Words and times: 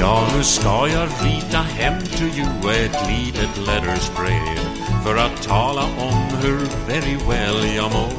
Ja, 0.00 0.26
nu 0.36 0.44
ska 0.44 0.88
jag 0.88 1.08
rita 1.22 1.58
hem 1.58 2.00
to 2.00 2.22
you 2.22 2.74
ett 2.74 3.08
litet 3.08 3.56
letters-brev 3.66 4.58
för 5.04 5.16
att 5.16 5.42
tala 5.42 5.82
om 5.82 6.14
hur 6.42 6.58
very 6.86 7.16
well 7.28 7.76
jag 7.76 7.92
mår. 7.92 8.12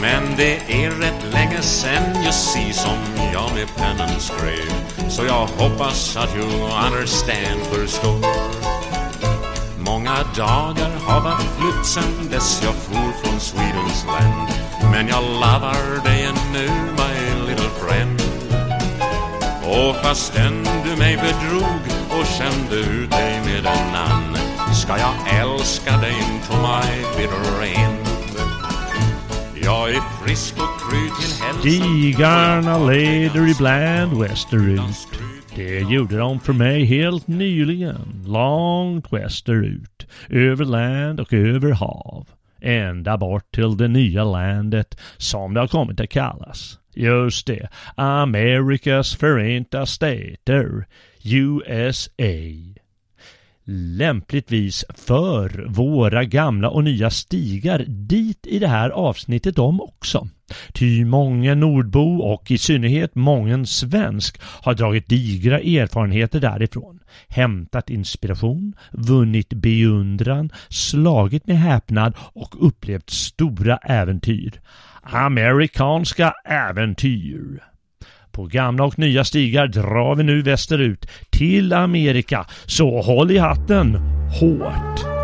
Men 0.00 0.36
det 0.36 0.84
är 0.84 0.90
rätt 0.90 1.32
länge 1.32 1.62
sen 1.62 2.16
you 2.16 2.32
see 2.32 2.72
som 2.72 2.98
jag 3.32 3.54
med 3.54 3.68
pennan 3.76 4.20
skrev 4.20 5.08
så 5.08 5.24
jag 5.24 5.46
hoppas 5.46 6.16
att 6.16 6.36
you 6.36 6.46
understand 6.86 7.60
förstår. 7.72 8.20
Många 9.78 10.16
dagar 10.36 10.90
har 11.04 11.20
varit 11.20 11.46
flytt 11.58 11.86
sen 11.86 12.30
dess 12.30 12.62
jag 12.64 12.74
for 12.74 13.12
från 13.22 13.40
Swedens 13.40 14.06
land 14.06 14.48
men 14.92 15.08
jag 15.08 15.22
lovar 15.22 16.04
dig 16.04 16.24
ännu 16.24 16.68
my 16.96 17.46
little 17.46 17.70
friend 17.80 18.27
och 19.68 19.96
fastän 19.96 20.64
du 20.84 20.96
mig 20.96 21.16
bedrog 21.16 21.82
och 22.08 22.26
kände 22.26 22.76
ut 22.76 23.10
dig 23.10 23.40
med 23.44 23.58
en 23.58 23.66
annan 23.66 24.36
ska 24.74 24.98
jag 24.98 25.40
älska 25.40 25.96
dig 25.96 26.12
into 26.12 26.52
my 26.52 27.02
bitter 27.16 27.62
end. 27.62 28.08
Jag 29.64 29.90
är 29.90 30.24
frisk 30.24 30.54
och 30.54 30.90
kry 30.90 31.10
till 31.20 31.44
hälsan. 31.44 31.60
Stigarna 31.60 32.78
leder 32.78 33.50
ibland 33.50 34.20
västerut. 34.20 35.08
Det 35.54 35.80
gjorde 35.80 36.18
de 36.18 36.40
för 36.40 36.52
mig 36.52 36.84
helt 36.84 37.26
nyligen. 37.26 38.24
Långt 38.26 39.12
västerut. 39.12 40.06
Över 40.28 40.64
land 40.64 41.20
och 41.20 41.32
över 41.32 41.70
hav. 41.70 42.26
Ända 42.68 43.16
bort 43.18 43.54
till 43.54 43.76
det 43.76 43.88
nya 43.88 44.24
landet 44.24 45.00
som 45.16 45.54
det 45.54 45.60
har 45.60 45.68
kommit 45.68 46.00
att 46.00 46.10
kallas. 46.10 46.78
Just 46.94 47.46
det, 47.46 47.68
Amerikas 47.94 49.16
förenta 49.16 49.86
stater, 49.86 50.86
USA. 51.24 52.22
Lämpligtvis 53.70 54.84
för 54.94 55.66
våra 55.68 56.24
gamla 56.24 56.70
och 56.70 56.84
nya 56.84 57.10
stigar 57.10 57.84
dit 57.88 58.46
i 58.46 58.58
det 58.58 58.68
här 58.68 58.90
avsnittet 58.90 59.58
om 59.58 59.80
också. 59.80 60.28
Ty 60.72 61.04
många 61.04 61.54
nordbo 61.54 62.18
och 62.18 62.50
i 62.50 62.58
synnerhet 62.58 63.14
mången 63.14 63.66
svensk 63.66 64.40
har 64.42 64.74
dragit 64.74 65.08
digra 65.08 65.60
erfarenheter 65.60 66.40
därifrån, 66.40 67.00
hämtat 67.28 67.90
inspiration, 67.90 68.74
vunnit 68.92 69.52
beundran, 69.52 70.50
slagit 70.68 71.46
med 71.46 71.58
häpnad 71.58 72.14
och 72.18 72.66
upplevt 72.66 73.10
stora 73.10 73.76
äventyr. 73.76 74.60
Amerikanska 75.02 76.34
äventyr. 76.44 77.62
På 78.38 78.46
gamla 78.46 78.84
och 78.84 78.98
nya 78.98 79.24
stigar 79.24 79.66
drar 79.66 80.14
vi 80.14 80.22
nu 80.22 80.42
västerut 80.42 81.06
till 81.30 81.72
Amerika, 81.72 82.46
så 82.66 83.00
håll 83.00 83.30
i 83.30 83.38
hatten 83.38 83.94
hårt! 84.40 85.17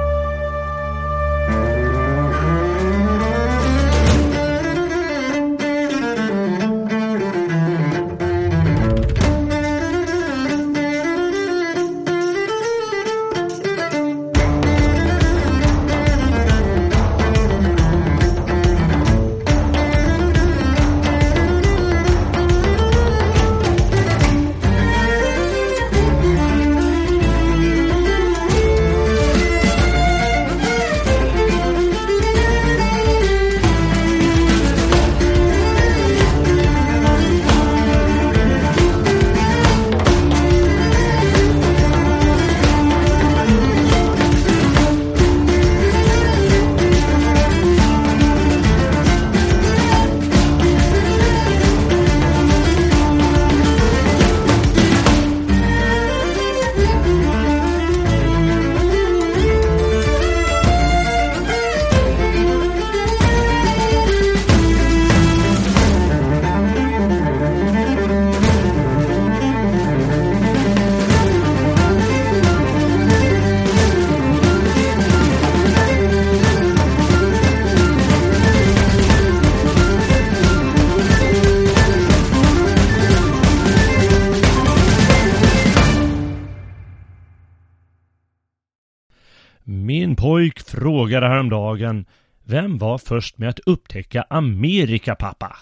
Vem 92.55 92.79
var 92.79 92.99
först 92.99 93.39
med 93.39 93.49
att 93.49 93.59
upptäcka 93.59 94.25
Amerika 94.31 95.15
pappa? 95.15 95.57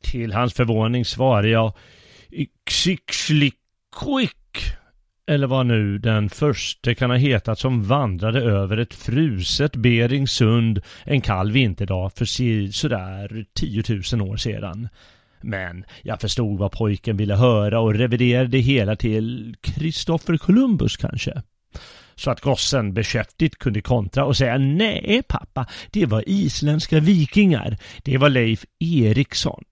Till 0.00 0.32
hans 0.32 0.54
förvåning 0.54 1.04
svarade 1.04 1.48
jag 1.48 1.72
Xixliquick 2.70 3.56
eller 5.26 5.46
vad 5.46 5.66
nu 5.66 5.98
den 5.98 6.30
första 6.30 6.94
kan 6.94 7.10
ha 7.10 7.16
hetat 7.16 7.58
som 7.58 7.84
vandrade 7.84 8.40
över 8.40 8.76
ett 8.76 8.94
fruset 8.94 9.76
Beringsund 9.76 10.80
en 11.04 11.20
kall 11.20 11.52
vinterdag 11.52 12.12
för 12.16 12.24
sådär 12.72 13.46
10 13.54 13.82
000 14.12 14.30
år 14.30 14.36
sedan. 14.36 14.88
Men 15.40 15.84
jag 16.02 16.20
förstod 16.20 16.58
vad 16.58 16.72
pojken 16.72 17.16
ville 17.16 17.34
höra 17.34 17.80
och 17.80 17.94
reviderade 17.94 18.48
det 18.48 18.60
hela 18.60 18.96
till 18.96 19.56
Kristoffer 19.60 20.36
Columbus 20.36 20.96
kanske. 20.96 21.42
Så 22.14 22.30
att 22.30 22.40
gossen 22.40 22.94
beskäftigt 22.94 23.58
kunde 23.58 23.80
kontra 23.80 24.24
och 24.24 24.36
säga 24.36 24.58
nej 24.58 25.22
pappa, 25.28 25.66
det 25.90 26.06
var 26.06 26.24
isländska 26.26 27.00
vikingar. 27.00 27.76
Det 28.02 28.18
var 28.18 28.28
Leif 28.28 28.64
Eriksson. 28.78 29.64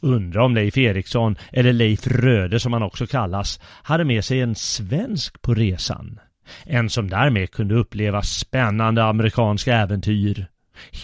Undra 0.00 0.44
om 0.44 0.54
Leif 0.54 0.78
Eriksson, 0.78 1.36
eller 1.52 1.72
Leif 1.72 2.06
Röde 2.06 2.60
som 2.60 2.72
han 2.72 2.82
också 2.82 3.06
kallas, 3.06 3.60
hade 3.62 4.04
med 4.04 4.24
sig 4.24 4.40
en 4.40 4.54
svensk 4.54 5.42
på 5.42 5.54
resan. 5.54 6.20
En 6.64 6.90
som 6.90 7.10
därmed 7.10 7.50
kunde 7.50 7.74
uppleva 7.74 8.22
spännande 8.22 9.04
amerikanska 9.04 9.76
äventyr. 9.76 10.46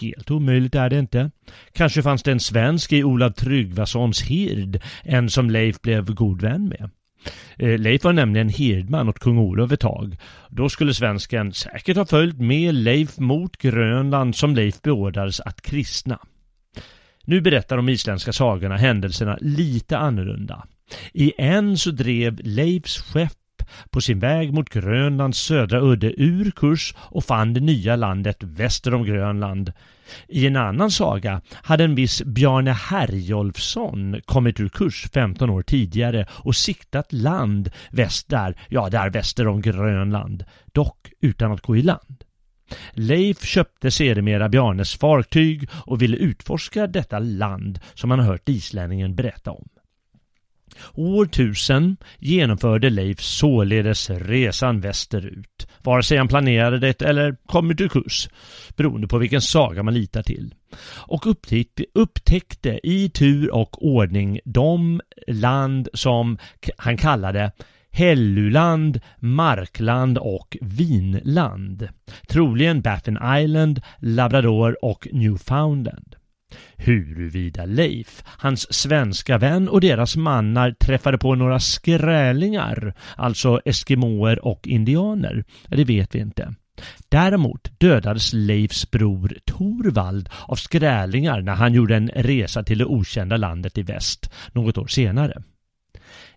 Helt 0.00 0.30
omöjligt 0.30 0.74
är 0.74 0.90
det 0.90 0.98
inte. 0.98 1.30
Kanske 1.72 2.02
fanns 2.02 2.22
det 2.22 2.32
en 2.32 2.40
svensk 2.40 2.92
i 2.92 3.04
Olav 3.04 3.30
Tryggvasons 3.30 4.22
hird, 4.22 4.82
en 5.02 5.30
som 5.30 5.50
Leif 5.50 5.80
blev 5.80 6.14
god 6.14 6.42
vän 6.42 6.68
med. 6.68 6.90
Eh, 7.58 7.78
Leif 7.78 8.04
var 8.04 8.12
nämligen 8.12 8.48
hirdman 8.48 9.08
åt 9.08 9.18
kung 9.18 9.38
Olof 9.38 9.72
ett 9.72 9.80
tag. 9.80 10.16
Då 10.48 10.68
skulle 10.68 10.94
svensken 10.94 11.52
säkert 11.52 11.96
ha 11.96 12.06
följt 12.06 12.38
med 12.38 12.74
Leif 12.74 13.18
mot 13.18 13.56
Grönland 13.56 14.36
som 14.36 14.54
Leif 14.54 14.82
beordrades 14.82 15.40
att 15.40 15.62
kristna. 15.62 16.18
Nu 17.24 17.40
berättar 17.40 17.76
de 17.76 17.88
isländska 17.88 18.32
sagorna 18.32 18.76
händelserna 18.76 19.38
lite 19.40 19.98
annorlunda. 19.98 20.66
I 21.12 21.32
en 21.38 21.78
så 21.78 21.90
drev 21.90 22.40
Leifs 22.42 22.98
skepp 22.98 23.32
på 23.90 24.00
sin 24.00 24.18
väg 24.18 24.52
mot 24.52 24.68
Grönlands 24.68 25.38
södra 25.38 25.80
udde 25.80 26.22
ur 26.22 26.50
kurs 26.50 26.94
och 26.98 27.24
fann 27.24 27.54
det 27.54 27.60
nya 27.60 27.96
landet 27.96 28.36
väster 28.40 28.94
om 28.94 29.04
Grönland. 29.04 29.72
I 30.28 30.46
en 30.46 30.56
annan 30.56 30.90
saga 30.90 31.40
hade 31.52 31.84
en 31.84 31.94
viss 31.94 32.22
Bjarne 32.22 32.72
Herjolfsson 32.72 34.20
kommit 34.24 34.60
ur 34.60 34.68
kurs 34.68 35.06
15 35.14 35.50
år 35.50 35.62
tidigare 35.62 36.26
och 36.30 36.56
siktat 36.56 37.12
land 37.12 37.70
väst 37.90 38.28
där, 38.28 38.58
ja 38.68 38.88
där 38.90 39.10
väster 39.10 39.46
om 39.46 39.60
Grönland, 39.60 40.44
dock 40.72 41.12
utan 41.20 41.52
att 41.52 41.60
gå 41.60 41.76
i 41.76 41.82
land. 41.82 42.24
Leif 42.92 43.44
köpte 43.44 43.90
sedermera 43.90 44.48
Bjarnes 44.48 44.94
fartyg 44.94 45.68
och 45.72 46.02
ville 46.02 46.16
utforska 46.16 46.86
detta 46.86 47.18
land 47.18 47.80
som 47.94 48.10
han 48.10 48.20
hört 48.20 48.48
islänningen 48.48 49.14
berätta 49.14 49.50
om. 49.50 49.68
År 50.94 51.24
1000 51.24 51.96
genomförde 52.18 52.90
Leif 52.90 53.20
således 53.20 54.10
resan 54.10 54.80
västerut, 54.80 55.68
vare 55.82 56.02
sig 56.02 56.18
han 56.18 56.28
planerade 56.28 56.78
det 56.78 57.02
eller 57.02 57.36
kommit 57.46 57.80
ur 57.80 57.88
kurs, 57.88 58.28
beroende 58.76 59.08
på 59.08 59.18
vilken 59.18 59.40
saga 59.40 59.82
man 59.82 59.94
litar 59.94 60.22
till. 60.22 60.54
Och 61.06 61.26
upptäckte, 61.26 61.84
upptäckte 61.94 62.80
i 62.82 63.10
tur 63.10 63.54
och 63.54 63.86
ordning 63.86 64.40
de 64.44 65.00
land 65.26 65.88
som 65.92 66.38
han 66.76 66.96
kallade 66.96 67.52
Helluland, 67.94 69.00
Markland 69.18 70.18
och 70.18 70.56
Vinland. 70.60 71.88
Troligen 72.28 72.80
Baffin 72.80 73.18
Island, 73.38 73.80
Labrador 73.98 74.84
och 74.84 75.08
Newfoundland. 75.12 76.16
Huruvida 76.76 77.64
Leif, 77.64 78.22
hans 78.26 78.74
svenska 78.74 79.38
vän 79.38 79.68
och 79.68 79.80
deras 79.80 80.16
mannar 80.16 80.70
träffade 80.70 81.18
på 81.18 81.34
några 81.34 81.60
skrälingar, 81.60 82.94
alltså 83.16 83.60
eskimåer 83.64 84.44
och 84.44 84.68
indianer, 84.68 85.44
det 85.68 85.84
vet 85.84 86.14
vi 86.14 86.18
inte. 86.18 86.54
Däremot 87.08 87.80
dödades 87.80 88.32
Leifs 88.32 88.90
bror 88.90 89.38
Torvald 89.44 90.28
av 90.46 90.56
skrälingar 90.56 91.40
när 91.40 91.54
han 91.54 91.74
gjorde 91.74 91.96
en 91.96 92.08
resa 92.08 92.62
till 92.62 92.78
det 92.78 92.84
okända 92.84 93.36
landet 93.36 93.78
i 93.78 93.82
väst 93.82 94.30
något 94.52 94.78
år 94.78 94.86
senare. 94.86 95.42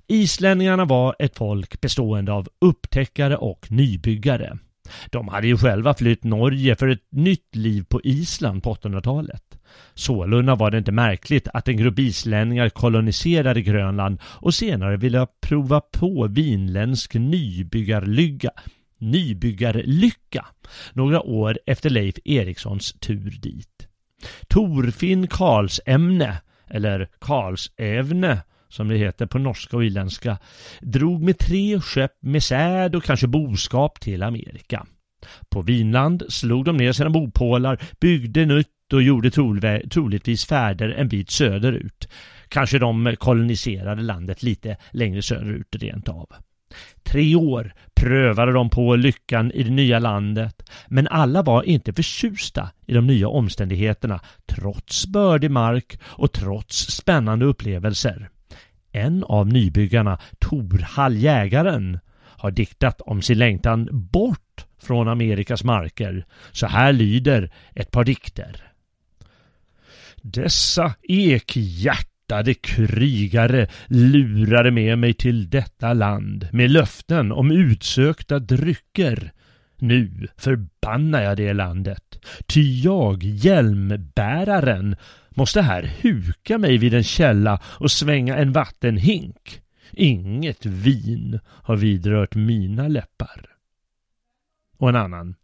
Islänningarna 0.08 0.86
var 0.86 1.16
ett 1.20 1.38
folk 1.38 1.82
bestående 1.82 2.32
av 2.32 2.48
upptäckare 2.62 3.38
och 3.38 3.72
nybyggare. 3.72 4.58
De 5.12 5.28
hade 5.28 5.48
ju 5.48 5.58
själva 5.58 5.94
flytt 5.94 6.24
Norge 6.24 6.76
för 6.76 6.88
ett 6.88 7.04
nytt 7.12 7.56
liv 7.56 7.86
på 7.90 8.02
Island 8.04 8.64
på 8.64 8.74
800-talet. 8.74 9.44
Sålunda 9.94 10.56
var 10.56 10.72
det 10.72 10.78
inte 10.78 10.92
märkligt 10.92 11.48
att 11.54 11.68
en 11.68 11.78
grupp 11.78 12.00
islänningar 12.00 12.70
koloniserade 12.70 13.62
Grönland 13.62 14.20
och 14.24 14.54
senare 14.54 14.98
ville 14.98 15.28
prova 15.42 15.82
på 15.82 16.28
vinländsk 16.28 17.14
nybyggarlycka, 17.14 18.52
nybyggarlycka 18.98 20.46
några 20.94 21.22
år 21.22 21.60
efter 21.66 21.90
Leif 21.90 22.16
Erikssons 22.26 22.94
tur 22.94 23.38
dit. 23.42 23.88
Torfinn 24.48 25.28
Karlsämne, 25.28 26.42
eller 26.70 27.10
Karlsävne 27.20 28.42
som 28.70 28.88
det 28.88 28.98
heter 28.98 29.26
på 29.26 29.40
norska 29.40 29.78
och 29.78 29.86
irländska, 29.86 30.38
drog 30.82 31.22
med 31.22 31.38
tre 31.38 31.82
skepp 31.82 32.12
med 32.20 32.44
säd 32.44 32.96
och 32.96 33.04
kanske 33.04 33.28
boskap 33.28 34.00
till 34.00 34.24
Amerika. 34.24 34.86
På 35.50 35.62
Vinland 35.62 36.24
slog 36.30 36.66
de 36.66 36.78
ner 36.78 36.92
sina 36.92 37.10
bopålar, 37.10 37.82
byggde 38.00 38.46
nytt 38.46 38.68
och 38.94 39.02
gjorde 39.02 39.32
troligtvis 39.90 40.46
färder 40.46 40.90
en 40.90 41.08
bit 41.08 41.32
söderut. 41.32 42.10
Kanske 42.48 42.80
de 42.80 43.16
koloniserade 43.20 44.02
landet 44.02 44.44
lite 44.44 44.78
längre 44.92 45.22
söderut 45.22 45.76
rent 45.76 46.10
av. 46.10 46.28
Tre 47.04 47.36
år 47.36 47.74
prövade 47.96 48.52
de 48.52 48.70
på 48.70 48.96
lyckan 48.96 49.52
i 49.52 49.64
det 49.64 49.72
nya 49.72 50.00
landet, 50.00 50.70
men 50.88 51.08
alla 51.08 51.44
var 51.44 51.64
inte 51.64 51.94
förtjusta 51.94 52.70
i 52.86 52.94
de 52.94 53.08
nya 53.08 53.28
omständigheterna 53.28 54.20
trots 54.46 55.08
bördig 55.08 55.52
mark 55.52 56.00
och 56.04 56.32
trots 56.32 56.78
spännande 56.78 57.46
upplevelser. 57.46 58.30
En 58.98 59.24
av 59.24 59.48
nybyggarna, 59.48 60.18
Torhall 60.40 61.18
jägaren, 61.18 62.00
har 62.38 62.52
diktat 62.52 63.02
om 63.02 63.22
sin 63.22 63.38
längtan 63.38 63.90
bort 63.92 64.66
från 64.82 65.08
Amerikas 65.08 65.64
marker. 65.64 66.26
Så 66.52 66.68
här 66.68 66.94
lyder 66.94 67.52
ett 67.76 67.92
par 67.92 68.04
dikter. 68.04 68.72
Dessa 70.22 70.94
ekhjärtade 71.02 72.54
krigare 72.54 73.68
lurade 73.88 74.72
med 74.72 74.98
mig 74.98 75.14
till 75.14 75.50
detta 75.50 75.94
land 75.94 76.48
med 76.52 76.72
löften 76.72 77.32
om 77.32 77.52
utsökta 77.52 78.40
drycker. 78.40 79.32
Nu 79.80 80.28
förbannar 80.38 81.22
jag 81.22 81.38
det 81.38 81.54
landet, 81.54 82.26
ty 82.46 82.82
jag, 82.82 83.24
hjälmbäraren, 83.24 84.96
måste 85.30 85.62
här 85.62 85.84
huka 86.02 86.58
mig 86.58 86.78
vid 86.78 86.94
en 86.94 87.04
källa 87.04 87.60
och 87.64 87.92
svänga 87.92 88.38
en 88.38 88.52
vattenhink. 88.52 89.62
Inget 89.92 90.66
vin 90.66 91.40
har 91.46 91.76
vidrört 91.76 92.36
mina 92.36 92.88
läppar. 92.88 93.46
Och 94.78 94.90
en 94.90 94.96
annan. 94.96 95.36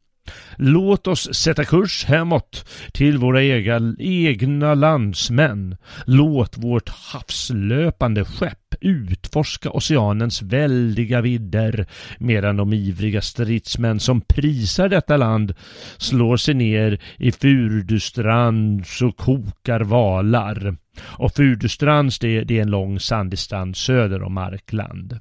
Låt 0.58 1.08
oss 1.08 1.34
sätta 1.34 1.66
kurs 1.66 2.06
hemåt 2.06 2.70
till 2.92 3.18
våra 3.18 3.44
egna, 3.44 3.96
egna 4.00 4.74
landsmän. 4.74 5.78
Låt 6.06 6.58
vårt 6.58 6.90
havslöpande 6.90 8.26
skepp 8.26 8.76
utforska 8.82 9.70
oceanens 9.70 10.42
väldiga 10.42 11.22
vidder 11.22 11.86
medan 12.20 12.58
de 12.58 12.74
ivriga 12.74 13.22
stridsmän 13.22 14.00
som 14.00 14.22
prisar 14.22 14.90
detta 14.90 15.18
land 15.18 15.54
slår 15.98 16.38
sig 16.38 16.54
ner 16.54 17.02
i 17.18 17.32
Furdustrands 17.32 19.02
och 19.02 19.18
kokar 19.18 19.80
valar. 19.80 20.76
Och 21.02 21.32
Furdustrands 21.36 22.20
det, 22.20 22.44
det 22.44 22.58
är 22.58 22.62
en 22.62 22.72
lång 22.72 23.00
sandig 23.00 23.40
strand 23.40 23.78
söder 23.78 24.24
om 24.24 24.34
Markland 24.34 25.20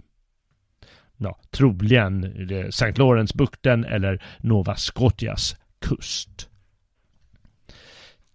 ja, 1.17 1.39
troligen 1.51 2.25
eh, 2.51 2.67
St. 2.67 2.93
Lawrence-bukten 2.97 3.85
eller 3.85 4.23
Nova 4.39 4.77
Scotias 4.77 5.57
kust. 5.81 6.49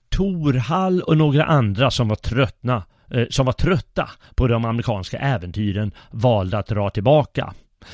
Torhall 0.09 1.01
och 1.01 1.17
några 1.17 1.43
andra 1.43 1.91
som 1.91 2.07
var 2.07 2.15
tröttna 2.15 2.83
eh, 3.11 3.25
som 3.29 3.45
var 3.45 3.53
trötta 3.53 4.09
på 4.35 4.47
de 4.47 4.65
amerikanska 4.65 5.17
äventyren 5.17 5.91
valde 6.11 6.57
att 6.57 6.67
dra 6.67 6.89
tillbaka. 6.89 7.53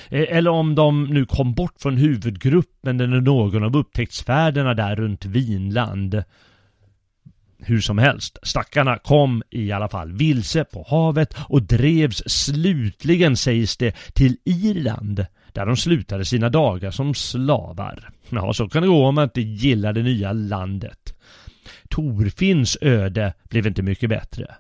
Eh, 0.10 0.38
eller 0.38 0.52
om 0.52 0.76
de 0.76 1.04
nu 1.04 1.26
kom 1.26 1.54
bort 1.54 1.76
från 1.80 1.98
huvudgruppen 1.98 3.00
eller 3.00 3.22
någon 3.22 3.64
av 3.64 3.78
upptäcktsfärderna 3.78 4.74
där 4.74 4.96
runt 4.96 5.26
Vinland 5.26 6.24
hur 7.66 7.82
som 7.82 7.98
helst, 7.98 8.38
stackarna 8.44 8.98
kom 8.98 9.44
i 9.50 9.72
alla 9.72 9.90
fall 9.90 10.12
vilse 10.12 10.64
på 10.64 10.86
havet 10.90 11.36
och 11.50 11.62
drevs 11.62 12.24
slutligen, 12.26 13.38
sägs 13.38 13.78
det, 13.78 13.96
till 14.14 14.38
Irland 14.46 15.26
där 15.54 15.66
de 15.66 15.78
slutade 15.78 16.26
sina 16.26 16.50
dagar 16.50 16.92
som 16.92 17.14
slavar. 17.14 18.10
Ja, 18.30 18.54
så 18.54 18.70
kan 18.70 18.82
det 18.82 18.88
gå 18.88 19.06
om 19.06 19.16
man 19.16 19.24
inte 19.24 19.42
gillar 19.42 19.94
det 19.94 20.04
nya 20.04 20.32
landet. 20.32 21.16
Torfinns 21.90 22.78
öde 22.82 23.34
blev 23.50 23.68
inte 23.68 23.82
mycket 23.82 24.10
bättre. 24.10 24.56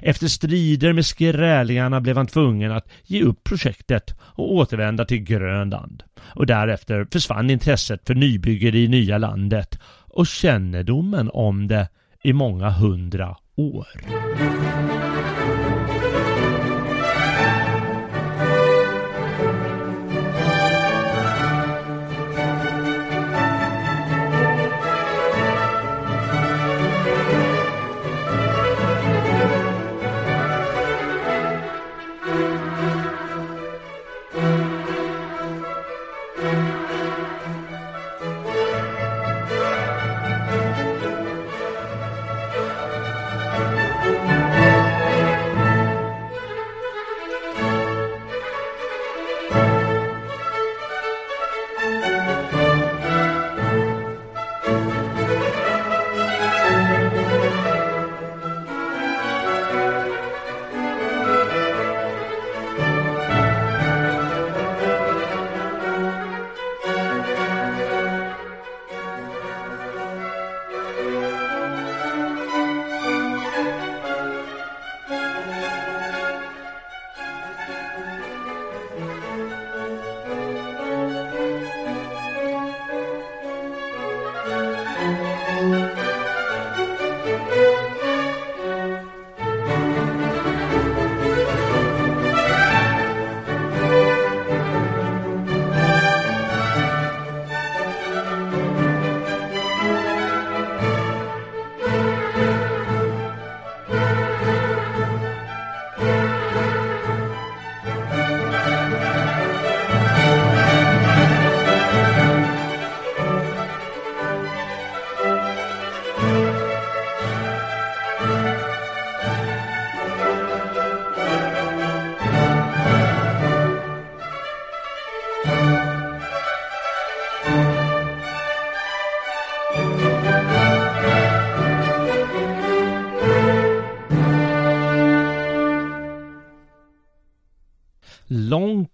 Efter 0.00 0.28
strider 0.28 0.92
med 0.92 1.06
skrälingarna 1.06 2.00
blev 2.00 2.16
han 2.16 2.26
tvungen 2.26 2.72
att 2.72 2.88
ge 3.04 3.22
upp 3.22 3.44
projektet 3.44 4.14
och 4.20 4.52
återvända 4.54 5.04
till 5.04 5.18
Grönland. 5.18 6.02
Och 6.20 6.46
därefter 6.46 7.06
försvann 7.12 7.50
intresset 7.50 8.06
för 8.06 8.14
nybygge 8.14 8.68
i 8.68 8.88
nya 8.88 9.18
landet 9.18 9.78
och 10.14 10.26
kännedomen 10.26 11.30
om 11.32 11.68
det 11.68 11.88
i 12.22 12.32
många 12.32 12.70
hundra 12.70 13.36
år. 13.56 13.88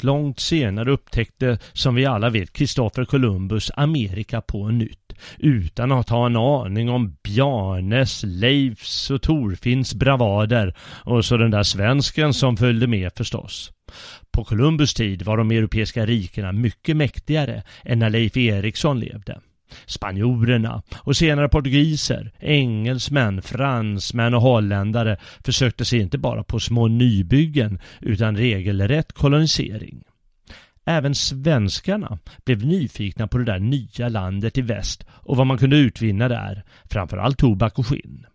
Långt, 0.03 0.29
långt 0.29 0.41
senare 0.41 0.91
upptäckte, 0.91 1.59
som 1.73 1.95
vi 1.95 2.07
alla 2.07 2.31
vet, 2.31 2.53
Kristoffer 2.53 3.05
Columbus 3.05 3.71
Amerika 3.77 4.41
på 4.41 4.69
nytt 4.69 5.13
utan 5.39 5.93
att 5.93 6.09
ha 6.09 6.27
en 6.27 6.37
aning 6.37 6.91
om 6.91 7.17
Bjarnes, 7.23 8.23
Leifs 8.27 9.11
och 9.11 9.23
Torfinns 9.23 9.95
bravader 9.95 10.75
och 11.05 11.25
så 11.25 11.37
den 11.37 11.51
där 11.51 11.63
svensken 11.63 12.35
som 12.35 12.57
följde 12.57 12.87
med 12.87 13.13
förstås. 13.17 13.73
På 14.31 14.45
Columbus 14.45 14.95
tid 14.95 15.23
var 15.23 15.37
de 15.37 15.51
europeiska 15.51 16.07
rikena 16.07 16.53
mycket 16.53 16.97
mäktigare 16.97 17.63
än 17.85 17.99
när 17.99 18.11
Leif 18.11 18.37
Eriksson 18.37 19.01
levde. 19.01 19.41
Spanjorerna 19.87 20.83
och 20.97 21.17
senare 21.17 21.49
portugiser, 21.49 22.33
engelsmän, 22.41 23.43
fransmän 23.43 24.35
och 24.35 24.43
holländare 24.43 25.17
försökte 25.45 25.85
sig 25.85 26.01
inte 26.01 26.19
bara 26.19 26.45
på 26.45 26.61
små 26.61 26.89
nybyggen 26.89 27.79
utan 28.01 28.37
regelrätt 28.37 29.13
kolonisering. 29.13 30.03
Även 30.85 31.15
svenskarna 31.15 32.19
blev 32.45 32.67
nyfikna 32.67 33.29
på 33.29 33.39
det 33.39 33.45
där 33.45 33.59
nya 33.59 34.09
landet 34.09 34.59
i 34.59 34.63
väst 34.63 35.07
och 35.11 35.37
vad 35.37 35.47
man 35.47 35.59
kunde 35.59 35.77
utvinna 35.77 36.29
där, 36.29 36.65
framförallt 36.91 37.39
tobak 37.39 37.79
och 37.79 37.87
skinn. 37.87 38.27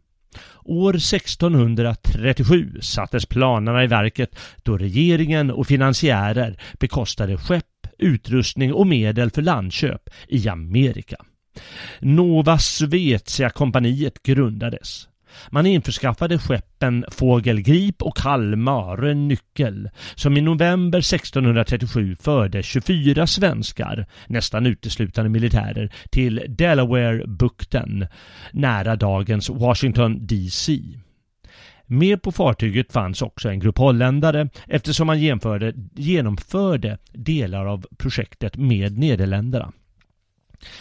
År 0.65 0.95
1637 0.95 2.79
sattes 2.81 3.25
planerna 3.25 3.83
i 3.83 3.87
verket 3.87 4.35
då 4.63 4.77
regeringen 4.77 5.51
och 5.51 5.67
finansiärer 5.67 6.57
bekostade 6.79 7.37
skepp, 7.37 7.65
utrustning 7.97 8.73
och 8.73 8.87
medel 8.87 9.31
för 9.31 9.41
landköp 9.41 10.09
i 10.27 10.49
Amerika. 10.49 11.17
Nova 11.99 12.57
Svezia-kompaniet 12.57 14.23
grundades. 14.23 15.07
Man 15.49 15.65
införskaffade 15.65 16.37
skeppen 16.37 17.05
Fågelgrip 17.11 18.01
och 18.01 18.17
Kalmarö 18.17 19.13
Nyckel 19.13 19.89
som 20.15 20.37
i 20.37 20.41
november 20.41 20.99
1637 20.99 22.15
förde 22.15 22.63
24 22.63 23.27
svenskar, 23.27 24.05
nästan 24.27 24.65
uteslutande 24.65 25.29
militärer, 25.29 25.93
till 26.11 26.45
Delaware-bukten 26.49 28.07
nära 28.51 28.95
dagens 28.95 29.49
Washington 29.49 30.27
DC. 30.27 30.79
Med 31.93 32.21
på 32.21 32.31
fartyget 32.31 32.91
fanns 32.91 33.21
också 33.21 33.50
en 33.50 33.59
grupp 33.59 33.77
holländare 33.77 34.50
eftersom 34.67 35.07
man 35.07 35.19
genomförde 35.95 36.97
delar 37.12 37.65
av 37.65 37.85
projektet 37.97 38.57
med 38.57 38.97
Nederländerna. 38.97 39.71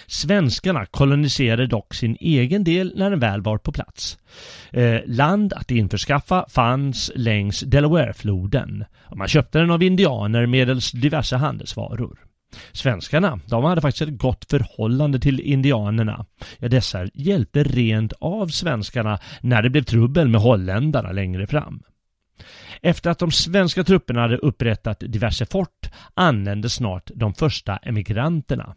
Svenskarna 0.06 0.86
koloniserade 0.86 1.66
dock 1.66 1.94
sin 1.94 2.16
egen 2.20 2.64
del 2.64 2.92
när 2.96 3.10
den 3.10 3.20
väl 3.20 3.42
var 3.42 3.58
på 3.58 3.72
plats. 3.72 4.18
Eh, 4.70 5.00
land 5.06 5.52
att 5.52 5.70
införskaffa 5.70 6.46
fanns 6.48 7.12
längs 7.14 7.60
Delawarefloden 7.60 8.84
man 9.16 9.28
köpte 9.28 9.58
den 9.58 9.70
av 9.70 9.82
indianer 9.82 10.46
medelst 10.46 11.00
diverse 11.00 11.36
handelsvaror. 11.36 12.18
Svenskarna, 12.72 13.40
de 13.46 13.64
hade 13.64 13.80
faktiskt 13.80 14.02
ett 14.02 14.18
gott 14.18 14.50
förhållande 14.50 15.18
till 15.18 15.40
indianerna. 15.40 16.26
Ja, 16.58 16.68
dessa 16.68 17.06
hjälpte 17.14 17.62
rent 17.62 18.12
av 18.20 18.48
svenskarna 18.48 19.18
när 19.40 19.62
det 19.62 19.70
blev 19.70 19.82
trubbel 19.82 20.28
med 20.28 20.40
holländarna 20.40 21.12
längre 21.12 21.46
fram. 21.46 21.82
Efter 22.82 23.10
att 23.10 23.18
de 23.18 23.30
svenska 23.30 23.84
trupperna 23.84 24.20
hade 24.20 24.36
upprättat 24.36 25.00
diverse 25.00 25.46
fort 25.46 25.90
anlände 26.14 26.68
snart 26.68 27.10
de 27.14 27.34
första 27.34 27.76
emigranterna. 27.76 28.74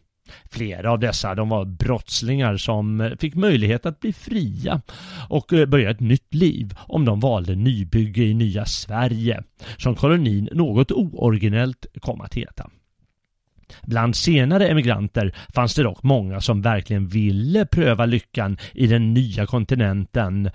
Flera 0.52 0.92
av 0.92 1.00
dessa 1.00 1.36
de 1.36 1.50
var 1.50 1.66
brottslingar 1.66 2.58
som 2.58 3.16
fick 3.20 3.36
möjlighet 3.36 3.86
att 3.86 4.00
bli 4.00 4.14
fria 4.14 4.82
och 5.30 5.54
eh, 5.54 5.66
börja 5.66 5.90
ett 5.90 6.00
nytt 6.00 6.34
liv 6.34 6.74
om 6.78 7.06
de 7.06 7.20
valde 7.20 7.56
nybygge 7.56 8.24
i 8.24 8.34
nya 8.34 8.66
Sverige, 8.66 9.44
som 9.78 9.96
kolonin 9.96 10.50
något 10.52 10.92
ooriginellt 10.92 11.86
kom 12.02 12.22
att 12.22 12.34
heta. 12.34 12.70
Bland 13.84 14.16
senare 14.16 14.68
emigranter 14.68 15.36
fanns 15.54 15.76
det 15.76 15.84
dock 15.84 16.04
många 16.04 16.42
som 16.42 16.62
verkligen 16.62 17.08
ville 17.08 17.66
pröva 17.66 18.06
lyckan 18.06 18.58
i 18.74 18.88
den 18.88 19.14
nya 19.14 19.46
kontinenten 19.46 20.50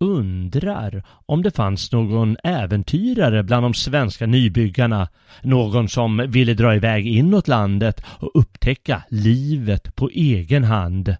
undrar 0.00 1.02
om 1.26 1.42
det 1.42 1.56
fanns 1.56 1.92
någon 1.92 2.36
äventyrare 2.44 3.42
bland 3.42 3.64
de 3.64 3.74
svenska 3.74 4.26
nybyggarna, 4.26 5.08
någon 5.42 5.88
som 5.88 6.24
ville 6.28 6.54
dra 6.54 6.74
iväg 6.74 7.06
inåt 7.06 7.48
landet 7.48 8.04
och 8.06 8.30
upptäcka 8.34 9.02
livet 9.08 9.96
på 9.96 10.08
egen 10.08 10.64
hand. 10.64 11.16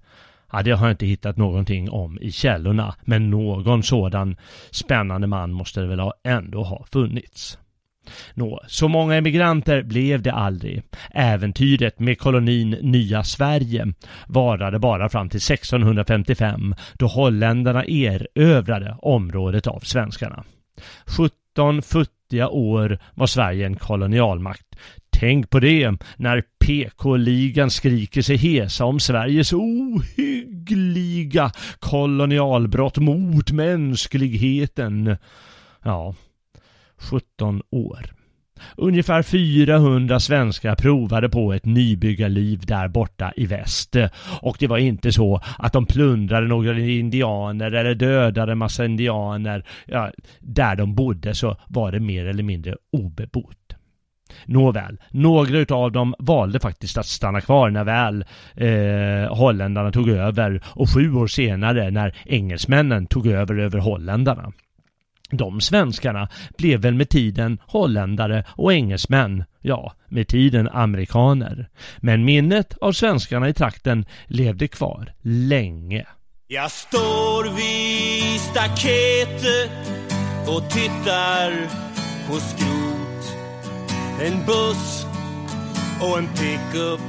Ja, 0.52 0.62
det 0.62 0.70
har 0.70 0.86
jag 0.86 0.92
inte 0.92 1.06
hittat 1.06 1.36
någonting 1.36 1.90
om 1.90 2.18
i 2.20 2.32
källorna, 2.32 2.94
men 3.04 3.30
någon 3.30 3.82
sådan 3.82 4.36
spännande 4.70 5.26
man 5.26 5.52
måste 5.52 5.80
det 5.80 5.86
väl 5.86 6.10
ändå 6.24 6.62
ha 6.62 6.86
funnits. 6.92 7.58
Nå, 8.34 8.60
så 8.68 8.88
många 8.88 9.14
emigranter 9.14 9.82
blev 9.82 10.22
det 10.22 10.32
aldrig. 10.32 10.82
Äventyret 11.10 12.00
med 12.00 12.18
kolonin 12.18 12.70
Nya 12.70 13.24
Sverige 13.24 13.92
varade 14.26 14.78
bara 14.78 15.08
fram 15.08 15.28
till 15.28 15.52
1655 15.52 16.74
då 16.94 17.06
holländarna 17.06 17.84
erövrade 17.84 18.96
området 19.02 19.66
av 19.66 19.80
svenskarna. 19.80 20.44
17 21.06 21.82
futtiga 21.82 22.48
år 22.48 22.98
var 23.14 23.26
Sverige 23.26 23.66
en 23.66 23.76
kolonialmakt. 23.76 24.66
Tänk 25.10 25.50
på 25.50 25.60
det 25.60 25.92
när 26.16 26.42
PK-ligan 26.58 27.70
skriker 27.70 28.22
sig 28.22 28.36
hesa 28.36 28.84
om 28.84 29.00
Sveriges 29.00 29.52
ohyggliga 29.52 31.50
kolonialbrott 31.78 32.98
mot 32.98 33.50
mänskligheten. 33.50 35.16
Ja, 35.84 36.14
17 36.98 37.62
år. 37.70 38.10
Ungefär 38.76 39.22
400 39.22 40.20
svenskar 40.20 40.74
provade 40.74 41.28
på 41.28 41.52
ett 41.52 41.64
nybyggarliv 41.64 42.60
där 42.66 42.88
borta 42.88 43.32
i 43.36 43.46
väst. 43.46 43.96
Och 44.40 44.56
det 44.60 44.66
var 44.66 44.78
inte 44.78 45.12
så 45.12 45.40
att 45.58 45.72
de 45.72 45.86
plundrade 45.86 46.46
några 46.46 46.78
indianer 46.78 47.72
eller 47.72 47.94
dödade 47.94 48.54
massa 48.54 48.84
indianer. 48.84 49.64
Ja, 49.86 50.12
där 50.40 50.76
de 50.76 50.94
bodde 50.94 51.34
så 51.34 51.56
var 51.68 51.92
det 51.92 52.00
mer 52.00 52.26
eller 52.26 52.42
mindre 52.42 52.76
obebott. 52.92 53.54
Nåväl, 54.44 54.98
några 55.10 55.58
utav 55.58 55.92
dem 55.92 56.14
valde 56.18 56.60
faktiskt 56.60 56.98
att 56.98 57.06
stanna 57.06 57.40
kvar 57.40 57.70
när 57.70 57.84
väl 57.84 58.24
eh, 58.54 59.36
holländarna 59.36 59.92
tog 59.92 60.08
över 60.08 60.62
och 60.66 60.90
sju 60.94 61.14
år 61.14 61.26
senare 61.26 61.90
när 61.90 62.14
engelsmännen 62.26 63.06
tog 63.06 63.26
över 63.26 63.58
över 63.58 63.78
holländarna. 63.78 64.52
De 65.30 65.60
svenskarna 65.60 66.28
blev 66.58 66.80
väl 66.80 66.94
med 66.94 67.08
tiden 67.08 67.58
holländare 67.66 68.44
och 68.48 68.72
engelsmän, 68.72 69.44
ja, 69.60 69.92
med 70.08 70.28
tiden 70.28 70.68
amerikaner. 70.68 71.68
Men 71.98 72.24
minnet 72.24 72.78
av 72.80 72.92
svenskarna 72.92 73.48
i 73.48 73.54
trakten 73.54 74.04
levde 74.26 74.68
kvar 74.68 75.12
länge. 75.22 76.06
Jag 76.46 76.70
står 76.70 77.44
vid 77.44 78.40
staketet 78.40 79.70
och 80.46 80.70
tittar 80.70 81.52
på 82.28 82.34
skrot. 82.34 83.36
En 84.22 84.46
buss 84.46 85.06
och 86.00 86.18
en 86.18 86.28
pickup 86.28 87.00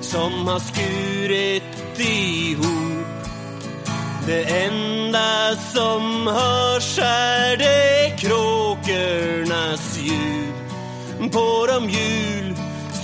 som 0.00 0.32
har 0.48 0.58
skurit 0.58 2.00
ihop 2.00 3.25
det 4.26 4.42
enda 4.42 5.56
som 5.56 6.26
hörs 6.26 6.98
är 6.98 7.56
det 7.56 8.16
kråkornas 8.18 9.98
ljud. 9.98 10.54
På 11.32 11.66
de 11.66 11.90
hjul 11.90 12.56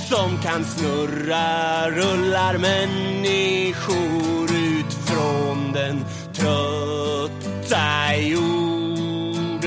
som 0.09 0.39
kan 0.43 0.65
snurra 0.65 1.91
rullar 1.91 2.59
människor 2.59 4.51
ut 4.53 4.93
från 5.07 5.73
den 5.73 6.05
trötta 6.33 8.17
jordens 8.17 9.63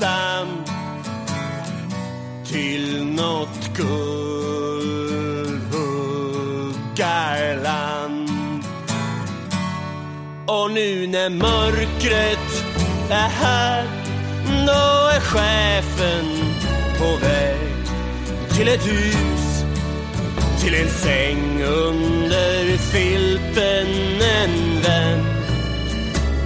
damm. 0.00 0.64
Till 2.44 3.04
nåt 3.04 3.76
guld 3.76 4.27
och 10.48 10.70
nu 10.70 11.06
när 11.06 11.30
mörkret 11.30 12.64
är 13.10 13.28
här 13.28 13.84
då 14.66 15.08
är 15.16 15.20
chefen 15.20 16.24
på 16.98 17.26
väg 17.26 17.58
till 18.56 18.68
ett 18.68 18.86
hus 18.86 19.64
till 20.60 20.74
en 20.74 20.88
säng 20.88 21.62
under 21.62 22.76
filten. 22.76 23.86
En 24.22 24.80
vän 24.82 25.24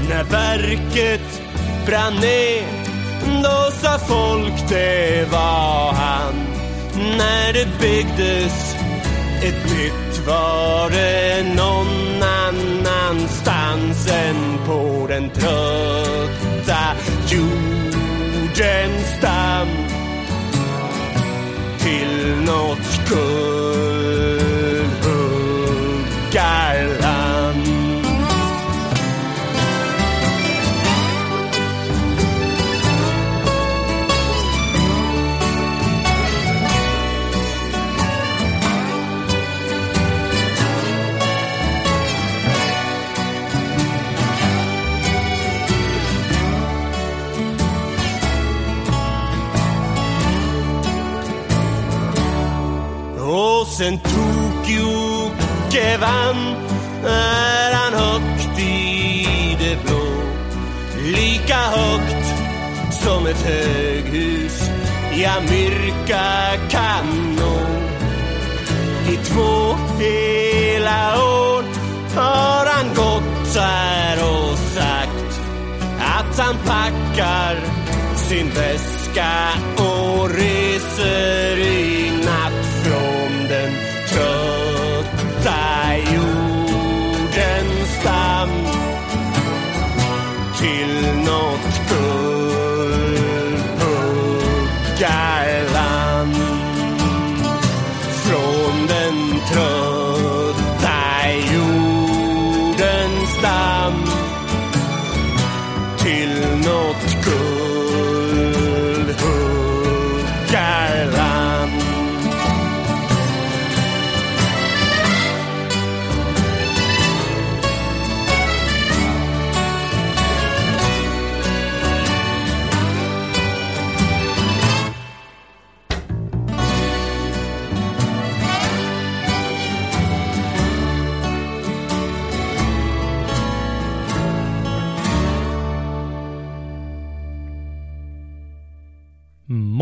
När 0.08 0.24
verket 0.24 1.42
brann 1.86 2.14
ner 2.14 2.64
då 3.42 3.70
sa 3.82 3.98
folk 3.98 4.68
det 4.68 5.32
var 5.32 5.92
han. 5.92 6.34
När 7.18 7.52
det 7.52 7.68
byggdes 7.80 8.76
ett 9.42 9.64
nytt 9.64 10.26
var 10.26 10.90
det 10.90 11.44
någon 11.56 12.22
annanstans 12.22 13.51
Dansen 13.72 14.36
på 14.66 15.06
den 15.08 15.30
trötta 15.30 16.96
jordens 17.28 19.06
stam. 19.18 19.68
till 21.78 22.36
något 22.46 23.00
guldhuggarland. 23.08 24.01
Sen 53.82 53.98
Tokyo 53.98 55.30
vann 56.00 56.56
är 57.06 57.74
han 57.74 57.94
högt 57.94 58.58
i 58.58 59.56
det 59.58 59.76
blå. 59.84 60.22
Lika 61.04 61.54
högt 61.54 62.26
som 62.90 63.26
ett 63.26 63.42
höghus 63.42 64.70
i 65.14 65.24
Amerika 65.24 66.22
kan 66.70 67.36
nå. 67.36 67.58
I 69.12 69.16
två 69.16 69.76
hela 69.98 71.22
år 71.22 71.64
har 72.14 72.66
han 72.66 72.88
gått 72.94 73.56
här 73.56 74.16
och 74.16 74.58
sagt 74.58 75.40
att 76.00 76.38
han 76.38 76.56
packar 76.66 77.56
sin 78.16 78.50
väska 78.50 79.48
och 79.76 80.30
reser 80.30 81.58
i 81.58 82.01
guy. 95.02 95.51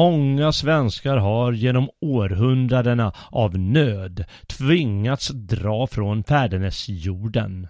Många 0.01 0.53
svenskar 0.53 1.17
har 1.17 1.53
genom 1.53 1.89
århundradena 2.01 3.13
av 3.31 3.59
nöd 3.59 4.25
tvingats 4.47 5.29
dra 5.29 5.87
från 5.87 6.25
fädernesjorden. 6.25 7.69